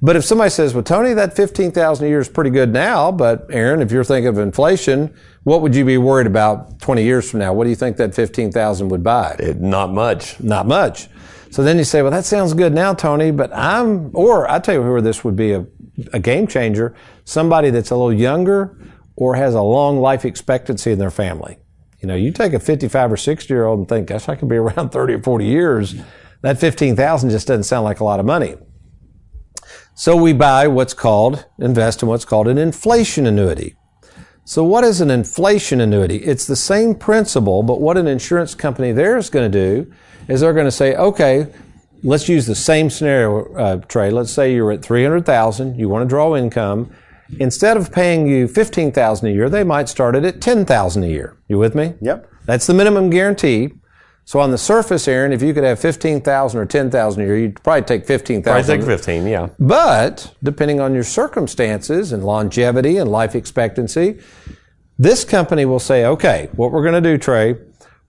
But 0.00 0.16
if 0.16 0.24
somebody 0.24 0.48
says, 0.48 0.72
well, 0.72 0.82
Tony, 0.82 1.12
that 1.12 1.36
15,000 1.36 2.06
a 2.06 2.08
year 2.08 2.20
is 2.20 2.28
pretty 2.30 2.48
good 2.48 2.72
now, 2.72 3.12
but 3.12 3.46
Aaron, 3.50 3.82
if 3.82 3.92
you're 3.92 4.02
thinking 4.02 4.28
of 4.28 4.38
inflation, 4.38 5.14
what 5.44 5.60
would 5.60 5.74
you 5.74 5.84
be 5.84 5.98
worried 5.98 6.26
about 6.26 6.80
20 6.80 7.04
years 7.04 7.30
from 7.30 7.40
now? 7.40 7.52
What 7.52 7.64
do 7.64 7.70
you 7.70 7.76
think 7.76 7.98
that 7.98 8.14
15,000 8.14 8.88
would 8.88 9.04
buy? 9.04 9.36
It, 9.38 9.60
not 9.60 9.92
much. 9.92 10.40
Not 10.40 10.66
much. 10.66 11.08
So 11.50 11.62
then 11.62 11.76
you 11.76 11.84
say, 11.84 12.00
well, 12.00 12.10
that 12.12 12.24
sounds 12.24 12.54
good 12.54 12.72
now, 12.72 12.94
Tony, 12.94 13.30
but 13.30 13.50
I'm, 13.52 14.10
or 14.14 14.50
I 14.50 14.58
tell 14.58 14.74
you 14.74 14.82
where 14.82 15.02
this 15.02 15.22
would 15.22 15.36
be 15.36 15.52
a, 15.52 15.66
a 16.12 16.20
game 16.20 16.46
changer 16.46 16.94
somebody 17.24 17.70
that's 17.70 17.90
a 17.90 17.96
little 17.96 18.12
younger 18.12 18.76
or 19.16 19.34
has 19.34 19.54
a 19.54 19.62
long 19.62 19.98
life 20.00 20.24
expectancy 20.24 20.92
in 20.92 20.98
their 20.98 21.10
family. 21.10 21.58
You 22.00 22.06
know, 22.06 22.14
you 22.14 22.30
take 22.30 22.52
a 22.52 22.60
55 22.60 23.12
or 23.12 23.16
60 23.16 23.52
year 23.52 23.66
old 23.66 23.80
and 23.80 23.88
think, 23.88 24.06
gosh, 24.06 24.28
I 24.28 24.36
could 24.36 24.48
be 24.48 24.56
around 24.64 24.90
30 24.90 25.14
or 25.14 25.22
40 25.22 25.44
years. 25.44 25.94
that 26.42 26.58
15,000 26.58 27.30
just 27.30 27.48
doesn't 27.48 27.64
sound 27.64 27.84
like 27.84 28.00
a 28.00 28.04
lot 28.04 28.20
of 28.20 28.26
money. 28.26 28.54
So 29.94 30.14
we 30.14 30.32
buy 30.32 30.68
what's 30.68 30.94
called, 30.94 31.46
invest 31.58 32.02
in 32.02 32.08
what's 32.08 32.24
called 32.24 32.46
an 32.46 32.56
inflation 32.56 33.26
annuity. 33.26 33.74
So 34.44 34.62
what 34.62 34.84
is 34.84 35.00
an 35.00 35.10
inflation 35.10 35.80
annuity? 35.80 36.18
It's 36.18 36.46
the 36.46 36.56
same 36.56 36.94
principle, 36.94 37.64
but 37.64 37.80
what 37.80 37.98
an 37.98 38.06
insurance 38.06 38.54
company 38.54 38.92
there 38.92 39.16
is 39.18 39.28
going 39.28 39.50
to 39.50 39.58
do 39.58 39.92
is 40.28 40.40
they're 40.40 40.54
going 40.54 40.66
to 40.66 40.70
say, 40.70 40.94
okay, 40.94 41.48
let's 42.02 42.28
use 42.28 42.46
the 42.46 42.54
same 42.54 42.90
scenario, 42.90 43.52
uh, 43.54 43.76
Trey. 43.76 44.10
Let's 44.10 44.30
say 44.30 44.54
you're 44.54 44.72
at 44.72 44.82
300,000, 44.82 45.78
you 45.78 45.88
want 45.88 46.04
to 46.04 46.08
draw 46.08 46.36
income. 46.36 46.90
Instead 47.38 47.76
of 47.76 47.92
paying 47.92 48.26
you 48.26 48.48
15,000 48.48 49.28
a 49.28 49.32
year, 49.32 49.50
they 49.50 49.64
might 49.64 49.88
start 49.88 50.16
it 50.16 50.24
at 50.24 50.40
10,000 50.40 51.02
a 51.02 51.06
year. 51.06 51.36
You 51.48 51.58
with 51.58 51.74
me? 51.74 51.94
Yep. 52.00 52.30
That's 52.46 52.66
the 52.66 52.74
minimum 52.74 53.10
guarantee. 53.10 53.72
So 54.24 54.40
on 54.40 54.50
the 54.50 54.58
surface, 54.58 55.08
Aaron, 55.08 55.32
if 55.32 55.42
you 55.42 55.54
could 55.54 55.64
have 55.64 55.78
15,000 55.78 56.60
or 56.60 56.66
10,000 56.66 57.22
a 57.22 57.24
year, 57.24 57.38
you'd 57.38 57.62
probably 57.62 57.82
take 57.82 58.06
15,000. 58.06 58.74
I 58.74 58.76
take 58.76 58.86
15, 58.86 59.26
yeah. 59.26 59.48
But 59.58 60.34
depending 60.42 60.80
on 60.80 60.94
your 60.94 61.02
circumstances 61.02 62.12
and 62.12 62.24
longevity 62.24 62.98
and 62.98 63.10
life 63.10 63.34
expectancy, 63.34 64.18
this 64.98 65.24
company 65.24 65.64
will 65.64 65.78
say, 65.78 66.04
okay, 66.04 66.50
what 66.56 66.72
we're 66.72 66.82
going 66.82 67.02
to 67.02 67.10
do, 67.10 67.16
Trey, 67.16 67.56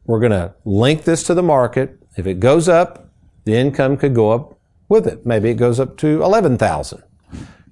we're 0.06 0.19
going 0.19 0.32
to 0.32 0.54
link 0.65 1.04
this 1.04 1.23
to 1.23 1.34
the 1.34 1.43
market. 1.43 1.97
If 2.17 2.28
it 2.28 2.39
goes 2.39 2.67
up, 2.67 3.09
the 3.50 3.58
income 3.58 3.98
could 3.98 4.14
go 4.14 4.32
up 4.32 4.60
with 4.88 5.08
it. 5.08 5.26
Maybe 5.26 5.50
it 5.50 5.56
goes 5.56 5.80
up 5.80 5.98
to 5.98 6.24
11,000. 6.24 7.04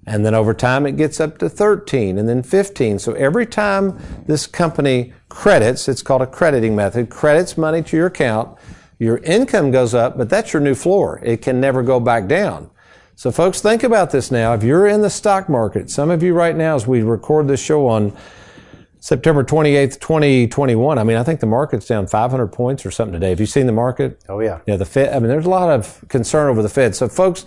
And 0.08 0.26
then 0.26 0.34
over 0.34 0.54
time 0.54 0.88
it 0.88 0.98
gets 0.98 1.20
up 1.20 1.38
to 1.40 1.50
13 1.50 2.18
and 2.18 2.28
then 2.28 2.42
15. 2.42 2.98
So 2.98 3.14
every 3.14 3.46
time 3.46 4.00
this 4.26 4.48
company 4.48 5.14
credits, 5.30 5.88
it's 5.88 6.02
called 6.02 6.22
a 6.22 6.28
crediting 6.28 6.76
method, 6.76 7.10
credits 7.10 7.58
money 7.58 7.84
to 7.84 7.98
your 7.98 8.08
account, 8.08 8.58
your 9.00 9.18
income 9.18 9.70
goes 9.70 9.94
up, 9.94 10.18
but 10.18 10.30
that's 10.30 10.54
your 10.54 10.62
new 10.62 10.74
floor. 10.74 11.20
It 11.24 11.42
can 11.42 11.60
never 11.62 11.84
go 11.84 12.00
back 12.00 12.28
down. 12.28 12.72
So 13.16 13.32
folks, 13.32 13.62
think 13.62 13.84
about 13.84 14.12
this 14.12 14.32
now. 14.32 14.54
If 14.54 14.64
you're 14.64 14.88
in 14.88 15.02
the 15.02 15.10
stock 15.10 15.50
market, 15.50 15.90
some 15.90 16.10
of 16.10 16.24
you 16.24 16.34
right 16.34 16.56
now, 16.56 16.76
as 16.76 16.88
we 16.88 17.02
record 17.02 17.48
this 17.48 17.62
show 17.62 17.88
on 17.88 18.16
September 19.08 19.42
28th, 19.42 20.02
2021. 20.02 21.00
I 21.00 21.04
mean, 21.06 21.16
I 21.16 21.24
think 21.24 21.40
the 21.40 21.46
market's 21.46 21.86
down 21.86 22.08
500 22.08 22.48
points 22.48 22.86
or 22.86 22.92
something 22.92 23.14
today. 23.14 23.30
Have 23.30 23.40
you 23.40 23.46
seen 23.46 23.66
the 23.66 23.72
market? 23.72 24.22
Oh, 24.28 24.42
yeah. 24.42 24.60
Yeah, 24.66 24.76
the 24.76 24.84
Fed. 24.84 25.16
I 25.16 25.20
mean, 25.20 25.30
there's 25.30 25.46
a 25.46 25.50
lot 25.50 25.70
of 25.70 26.04
concern 26.10 26.50
over 26.50 26.62
the 26.62 26.68
Fed. 26.68 26.94
So, 26.94 27.08
folks, 27.08 27.46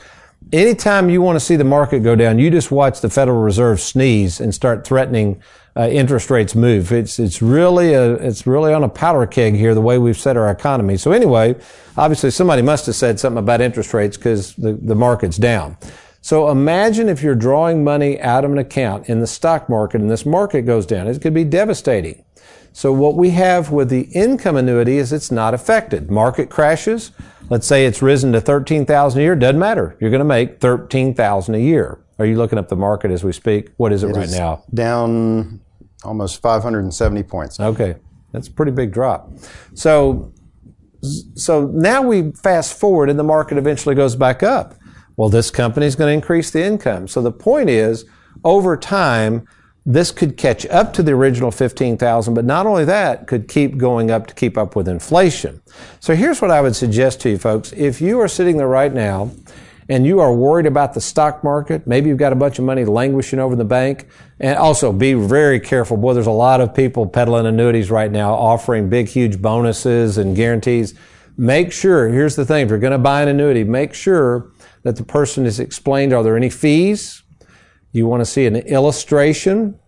anytime 0.55 1.11
you 1.11 1.21
want 1.21 1.37
to 1.37 1.41
see 1.41 1.57
the 1.57 1.65
market 1.65 2.03
go 2.03 2.17
down, 2.17 2.39
you 2.39 2.51
just 2.51 2.71
watch 2.71 3.03
the 3.03 3.11
Federal 3.11 3.43
Reserve 3.43 3.79
sneeze 3.79 4.41
and 4.41 4.55
start 4.55 4.87
threatening 4.87 5.43
uh, 5.77 5.87
interest 5.89 6.31
rates 6.31 6.55
move. 6.55 6.93
It's 6.93 7.19
it's 7.19 7.43
really 7.43 7.93
a 7.93 8.15
it's 8.15 8.47
really 8.47 8.73
on 8.73 8.83
a 8.83 8.89
powder 8.89 9.27
keg 9.27 9.55
here 9.55 9.75
the 9.75 9.83
way 9.83 9.99
we've 9.99 10.17
set 10.17 10.39
our 10.39 10.51
economy. 10.51 10.97
So 10.97 11.13
anyway, 11.13 11.57
obviously 11.95 12.31
somebody 12.31 12.63
must 12.63 12.87
have 12.87 12.95
said 12.95 13.21
something 13.21 13.39
about 13.39 13.61
interest 13.61 13.93
rates 13.93 14.17
because 14.17 14.55
the, 14.55 14.73
the 14.73 14.95
market's 14.95 15.37
down. 15.37 15.77
So 16.23 16.51
imagine 16.51 17.09
if 17.09 17.23
you're 17.23 17.35
drawing 17.35 17.83
money 17.83 18.21
out 18.21 18.45
of 18.45 18.53
an 18.53 18.59
account 18.59 19.09
in 19.09 19.21
the 19.21 19.27
stock 19.27 19.69
market 19.69 20.01
and 20.01 20.11
this 20.11 20.27
market 20.27 20.63
goes 20.63 20.87
down. 20.87 21.09
It 21.09 21.21
could 21.23 21.35
be 21.35 21.45
devastating. 21.45 22.25
So 22.73 22.93
what 22.93 23.17
we 23.17 23.31
have 23.31 23.73
with 23.73 23.89
the 23.89 24.03
income 24.13 24.57
annuity 24.57 24.99
is 24.99 25.13
it's 25.13 25.31
not 25.31 25.55
affected. 25.55 26.11
Market 26.11 26.51
crashes. 26.51 27.11
Let's 27.49 27.67
say 27.67 27.85
it's 27.87 28.01
risen 28.01 28.33
to 28.33 28.41
13,000 28.41 29.21
a 29.21 29.23
year. 29.23 29.35
Doesn't 29.35 29.59
matter. 29.59 29.97
You're 29.99 30.11
going 30.11 30.21
to 30.21 30.25
make 30.25 30.61
13,000 30.61 31.55
a 31.55 31.59
year. 31.59 32.01
Are 32.19 32.27
you 32.27 32.37
looking 32.37 32.59
up 32.59 32.69
the 32.69 32.77
market 32.77 33.11
as 33.11 33.25
we 33.25 33.33
speak? 33.33 33.71
What 33.77 33.93
is 33.93 34.05
it, 34.05 34.11
It 34.11 34.17
right 34.17 34.25
is 34.25 34.39
now? 34.39 34.63
Down 34.73 35.61
almost 36.05 36.41
570 36.43 37.23
points. 37.25 37.59
Okay. 37.59 37.97
That's 38.33 38.47
a 38.47 38.53
pretty 38.53 38.73
big 38.73 38.93
drop. 38.93 39.33
So, 39.75 40.33
so 41.35 41.67
now 41.67 42.03
we 42.03 42.31
fast 42.33 42.79
forward 42.79 43.11
and 43.11 43.19
the 43.19 43.25
market 43.25 43.59
eventually 43.59 43.95
goes 43.95 44.15
back 44.15 44.43
up. 44.43 44.75
Well, 45.21 45.29
this 45.29 45.51
company 45.51 45.85
is 45.85 45.97
going 45.97 46.09
to 46.09 46.15
increase 46.15 46.51
the 46.51 46.65
income. 46.65 47.07
So 47.07 47.21
the 47.21 47.31
point 47.31 47.69
is, 47.69 48.07
over 48.43 48.75
time, 48.75 49.47
this 49.85 50.13
could 50.13 50.39
catch 50.39 50.65
up 50.69 50.95
to 50.95 51.03
the 51.03 51.13
original 51.13 51.51
15,000, 51.51 52.33
but 52.33 52.47
not 52.47 52.65
only 52.65 52.87
that, 52.87 53.27
could 53.27 53.47
keep 53.47 53.77
going 53.77 54.11
up 54.11 54.29
to 54.29 54.35
keep 54.35 54.57
up 54.57 54.75
with 54.75 54.89
inflation. 54.89 55.61
So 56.01 56.15
here's 56.15 56.41
what 56.41 56.51
I 56.51 56.63
would 56.63 56.75
suggest 56.75 57.21
to 57.21 57.29
you 57.29 57.37
folks. 57.37 57.75
If 57.75 58.01
you 58.01 58.19
are 58.19 58.29
sitting 58.29 58.57
there 58.57 58.67
right 58.67 58.95
now 58.95 59.31
and 59.91 60.07
you 60.07 60.21
are 60.21 60.33
worried 60.33 60.65
about 60.65 60.95
the 60.95 61.03
stock 61.03 61.45
market, 61.45 61.87
maybe 61.87 62.09
you've 62.09 62.17
got 62.17 62.33
a 62.33 62.37
bunch 62.37 62.59
of 62.59 62.65
money 62.65 62.87
languishing 62.87 63.41
over 63.41 63.53
in 63.53 63.59
the 63.59 63.65
bank, 63.67 64.07
and 64.39 64.57
also 64.57 64.91
be 64.91 65.13
very 65.13 65.61
careful. 65.61 65.99
Boy, 65.99 66.15
there's 66.15 66.29
a 66.29 66.31
lot 66.31 66.63
of 66.63 66.75
people 66.75 67.07
peddling 67.07 67.45
annuities 67.45 67.91
right 67.91 68.11
now, 68.11 68.33
offering 68.33 68.89
big, 68.89 69.07
huge 69.07 69.43
bonuses 69.43 70.17
and 70.17 70.35
guarantees. 70.35 70.95
Make 71.37 71.73
sure, 71.73 72.09
here's 72.09 72.37
the 72.37 72.45
thing, 72.45 72.65
if 72.65 72.71
you're 72.71 72.79
going 72.79 72.93
to 72.93 72.99
buy 72.99 73.23
an 73.23 73.29
annuity, 73.29 73.65
make 73.65 73.95
sure 73.95 74.51
that 74.83 74.97
the 74.97 75.05
person 75.05 75.47
is 75.47 75.61
explained, 75.61 76.13
are 76.13 76.23
there 76.23 76.37
any 76.37 76.51
fees? 76.51 77.23
You 77.93 78.07
want 78.07 78.21
to 78.21 78.27
see 78.27 78.47
an 78.47 78.57
illustration. 78.57 79.79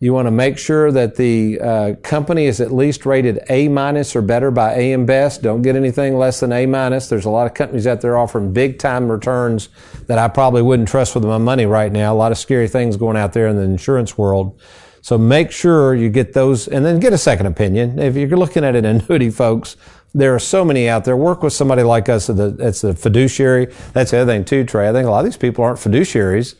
You 0.00 0.12
want 0.14 0.26
to 0.26 0.30
make 0.30 0.58
sure 0.58 0.92
that 0.92 1.16
the 1.16 1.60
uh, 1.60 1.94
company 2.04 2.46
is 2.46 2.60
at 2.60 2.70
least 2.70 3.04
rated 3.04 3.40
A 3.48 3.66
minus 3.66 4.14
or 4.14 4.22
better 4.22 4.52
by 4.52 4.74
AM 4.74 5.06
Best. 5.06 5.42
Don't 5.42 5.62
get 5.62 5.74
anything 5.74 6.16
less 6.16 6.38
than 6.38 6.52
A 6.52 6.66
minus. 6.66 7.08
There's 7.08 7.24
a 7.24 7.30
lot 7.30 7.48
of 7.48 7.54
companies 7.54 7.86
out 7.86 8.00
there 8.00 8.16
offering 8.16 8.52
big 8.52 8.78
time 8.78 9.10
returns 9.10 9.70
that 10.06 10.18
I 10.18 10.28
probably 10.28 10.62
wouldn't 10.62 10.88
trust 10.88 11.16
with 11.16 11.24
my 11.24 11.38
money 11.38 11.66
right 11.66 11.90
now. 11.90 12.12
A 12.12 12.16
lot 12.16 12.30
of 12.30 12.38
scary 12.38 12.68
things 12.68 12.96
going 12.96 13.16
out 13.16 13.32
there 13.32 13.48
in 13.48 13.56
the 13.56 13.62
insurance 13.62 14.16
world. 14.16 14.60
So 15.00 15.18
make 15.18 15.50
sure 15.50 15.94
you 15.94 16.10
get 16.10 16.32
those 16.32 16.68
and 16.68 16.84
then 16.84 17.00
get 17.00 17.12
a 17.12 17.18
second 17.18 17.46
opinion. 17.46 17.98
If 17.98 18.14
you're 18.14 18.28
looking 18.36 18.62
at 18.62 18.76
an 18.76 18.84
annuity, 18.84 19.30
folks, 19.30 19.76
there 20.14 20.34
are 20.34 20.38
so 20.38 20.64
many 20.64 20.88
out 20.88 21.04
there. 21.04 21.16
Work 21.16 21.42
with 21.42 21.52
somebody 21.52 21.82
like 21.82 22.08
us 22.08 22.28
that's 22.28 22.84
a 22.84 22.94
fiduciary. 22.94 23.66
That's 23.92 24.10
the 24.10 24.18
other 24.18 24.32
thing 24.32 24.44
too, 24.44 24.64
Trey. 24.64 24.88
I 24.88 24.92
think 24.92 25.06
a 25.06 25.10
lot 25.10 25.20
of 25.20 25.24
these 25.24 25.36
people 25.36 25.64
aren't 25.64 25.78
fiduciaries. 25.78 26.54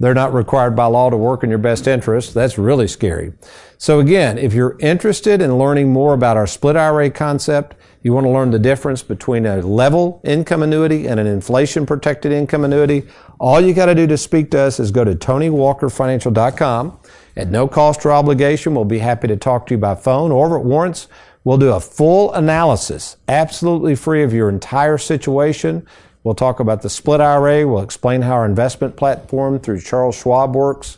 They're 0.00 0.14
not 0.14 0.34
required 0.34 0.74
by 0.74 0.86
law 0.86 1.10
to 1.10 1.16
work 1.16 1.44
in 1.44 1.50
your 1.50 1.58
best 1.58 1.86
interest. 1.86 2.34
That's 2.34 2.58
really 2.58 2.88
scary. 2.88 3.32
So 3.78 4.00
again, 4.00 4.38
if 4.38 4.54
you're 4.54 4.76
interested 4.80 5.40
in 5.40 5.58
learning 5.58 5.92
more 5.92 6.14
about 6.14 6.36
our 6.36 6.46
split 6.46 6.76
IRA 6.76 7.10
concept, 7.10 7.76
you 8.02 8.12
want 8.12 8.24
to 8.24 8.30
learn 8.30 8.50
the 8.50 8.58
difference 8.58 9.02
between 9.02 9.46
a 9.46 9.62
level 9.62 10.20
income 10.24 10.62
annuity 10.62 11.06
and 11.06 11.20
an 11.20 11.26
inflation 11.26 11.86
protected 11.86 12.32
income 12.32 12.64
annuity, 12.64 13.04
all 13.38 13.60
you 13.60 13.72
got 13.72 13.86
to 13.86 13.94
do 13.94 14.06
to 14.06 14.16
speak 14.18 14.50
to 14.50 14.60
us 14.60 14.78
is 14.80 14.90
go 14.90 15.04
to 15.04 15.14
TonyWalkerFinancial.com. 15.14 16.98
At 17.36 17.48
no 17.48 17.66
cost 17.66 18.06
or 18.06 18.12
obligation, 18.12 18.74
we'll 18.74 18.84
be 18.84 18.98
happy 18.98 19.26
to 19.28 19.36
talk 19.36 19.66
to 19.66 19.74
you 19.74 19.78
by 19.78 19.94
phone 19.94 20.30
or 20.30 20.46
if 20.46 20.60
it 20.60 20.64
warrants, 20.64 21.08
we'll 21.44 21.58
do 21.58 21.72
a 21.72 21.80
full 21.80 22.32
analysis, 22.32 23.16
absolutely 23.28 23.94
free 23.94 24.22
of 24.22 24.32
your 24.32 24.48
entire 24.48 24.98
situation. 24.98 25.86
We'll 26.24 26.34
talk 26.34 26.58
about 26.58 26.82
the 26.82 26.90
split 26.90 27.20
IRA. 27.20 27.68
We'll 27.68 27.82
explain 27.82 28.22
how 28.22 28.32
our 28.32 28.46
investment 28.46 28.96
platform 28.96 29.58
through 29.60 29.82
Charles 29.82 30.16
Schwab 30.16 30.56
works. 30.56 30.96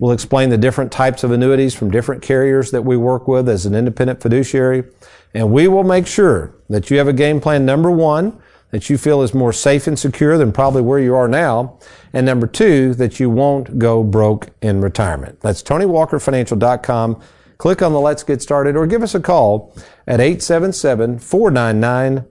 We'll 0.00 0.12
explain 0.12 0.50
the 0.50 0.58
different 0.58 0.90
types 0.90 1.22
of 1.22 1.30
annuities 1.30 1.74
from 1.74 1.90
different 1.90 2.22
carriers 2.22 2.72
that 2.72 2.82
we 2.82 2.96
work 2.96 3.28
with 3.28 3.48
as 3.48 3.66
an 3.66 3.74
independent 3.76 4.20
fiduciary. 4.20 4.84
And 5.32 5.52
we 5.52 5.68
will 5.68 5.84
make 5.84 6.06
sure 6.06 6.54
that 6.68 6.90
you 6.90 6.98
have 6.98 7.08
a 7.08 7.12
game 7.12 7.40
plan, 7.40 7.64
number 7.64 7.90
one, 7.90 8.40
that 8.70 8.90
you 8.90 8.98
feel 8.98 9.22
is 9.22 9.32
more 9.32 9.52
safe 9.52 9.86
and 9.86 9.96
secure 9.96 10.36
than 10.36 10.50
probably 10.50 10.82
where 10.82 10.98
you 10.98 11.14
are 11.14 11.28
now. 11.28 11.78
And 12.12 12.26
number 12.26 12.48
two, 12.48 12.94
that 12.94 13.20
you 13.20 13.30
won't 13.30 13.78
go 13.78 14.02
broke 14.02 14.48
in 14.60 14.80
retirement. 14.80 15.40
That's 15.40 15.62
TonyWalkerFinancial.com. 15.62 17.22
Click 17.64 17.80
on 17.80 17.94
the 17.94 18.00
Let's 18.00 18.22
Get 18.22 18.42
Started 18.42 18.76
or 18.76 18.86
give 18.86 19.02
us 19.02 19.14
a 19.14 19.20
call 19.20 19.74
at 20.06 20.20
877 20.20 21.18
499 21.18 22.26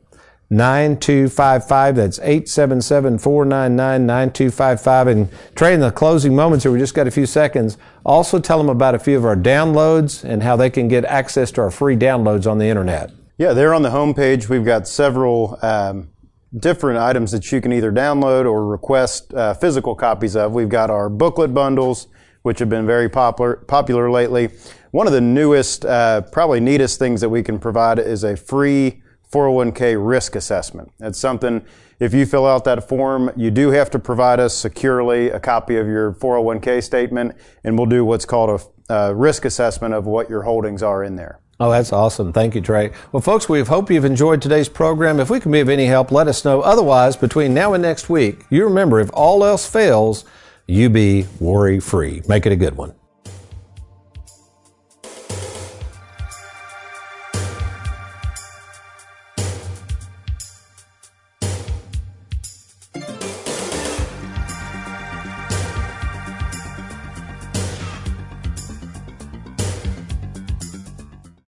9255. 0.52 1.96
That's 1.96 2.20
877 2.20 3.18
499 3.18 4.06
9255. 4.06 5.08
And 5.08 5.30
Trey, 5.56 5.74
in 5.74 5.80
the 5.80 5.90
closing 5.90 6.36
moments 6.36 6.66
here, 6.66 6.72
we 6.72 6.78
just 6.78 6.94
got 6.94 7.08
a 7.08 7.12
few 7.12 7.26
seconds. 7.26 7.80
Also 8.06 8.38
tell 8.38 8.60
them 8.60 8.70
about 8.70 8.94
a 8.94 9.00
few 9.00 9.18
of 9.18 9.26
our 9.26 9.36
downloads 9.36 10.24
and 10.24 10.44
how 10.44 10.56
they 10.56 10.70
can 10.70 10.88
get 10.88 11.04
access 11.04 11.50
to 11.54 11.62
our 11.62 11.72
free 11.72 11.96
downloads 11.96 12.46
on 12.46 12.60
the 12.60 12.68
internet. 12.68 13.10
Yeah, 13.40 13.54
there 13.54 13.74
on 13.74 13.82
the 13.82 13.90
homepage, 13.90 14.50
we've 14.50 14.64
got 14.64 14.88
several 14.88 15.58
um, 15.64 16.10
different 16.56 17.00
items 17.00 17.32
that 17.32 17.52
you 17.52 17.60
can 17.60 17.74
either 17.74 17.92
download 17.92 18.46
or 18.46 18.68
request 18.68 19.34
uh, 19.34 19.56
physical 19.56 19.96
copies 19.96 20.36
of. 20.36 20.54
We've 20.54 20.70
got 20.70 20.92
our 20.92 21.10
booklet 21.10 21.56
bundles, 21.56 22.06
which 22.44 22.60
have 22.60 22.70
been 22.70 22.86
very 22.86 23.10
popular 23.10 23.56
popular 23.56 24.12
lately. 24.12 24.52
One 24.94 25.08
of 25.08 25.14
the 25.14 25.22
newest, 25.22 25.86
uh, 25.86 26.22
probably 26.22 26.60
neatest 26.60 27.00
things 27.00 27.20
that 27.22 27.30
we 27.30 27.42
can 27.42 27.58
provide 27.58 27.98
is 27.98 28.24
a 28.24 28.38
free 28.38 29.02
401k 29.32 29.96
risk 29.98 30.36
assessment. 30.36 30.92
It's 31.00 31.18
something, 31.18 31.66
if 32.00 32.14
you 32.14 32.28
fill 32.28 32.46
out 32.46 32.64
that 32.66 32.88
form, 32.88 33.32
you 33.36 33.50
do 33.50 33.72
have 33.72 33.90
to 33.90 33.98
provide 33.98 34.40
us 34.40 34.56
securely 34.56 35.32
a 35.32 35.40
copy 35.40 35.78
of 35.78 35.88
your 35.88 36.14
401k 36.14 36.84
statement, 36.84 37.36
and 37.64 37.76
we'll 37.76 37.88
do 37.88 38.06
what's 38.06 38.26
called 38.26 38.62
a, 38.88 38.94
a 38.94 39.16
risk 39.16 39.46
assessment 39.46 39.96
of 39.96 40.06
what 40.06 40.30
your 40.30 40.44
holdings 40.44 40.84
are 40.84 41.04
in 41.04 41.16
there. 41.16 41.40
Oh, 41.60 41.72
that's 41.72 41.92
awesome. 41.92 42.32
Thank 42.32 42.54
you, 42.54 42.62
Trey. 42.62 42.92
Well, 43.12 43.22
folks, 43.22 43.50
we 43.50 43.62
hope 43.62 43.90
you've 43.90 44.06
enjoyed 44.06 44.44
today's 44.44 44.70
program. 44.70 45.20
If 45.20 45.32
we 45.32 45.40
can 45.40 45.52
be 45.52 45.60
of 45.62 45.70
any 45.70 45.88
help, 45.88 46.12
let 46.12 46.28
us 46.28 46.46
know. 46.46 46.62
Otherwise, 46.62 47.16
between 47.16 47.56
now 47.56 47.74
and 47.74 47.82
next 47.82 48.12
week, 48.12 48.46
you 48.52 48.64
remember 48.66 49.00
if 49.00 49.10
all 49.12 49.44
else 49.44 49.68
fails, 49.68 50.24
you 50.68 50.92
be 50.92 51.26
worry 51.40 51.80
free. 51.80 52.22
Make 52.28 52.46
it 52.46 52.52
a 52.52 52.56
good 52.56 52.78
one. 52.78 52.94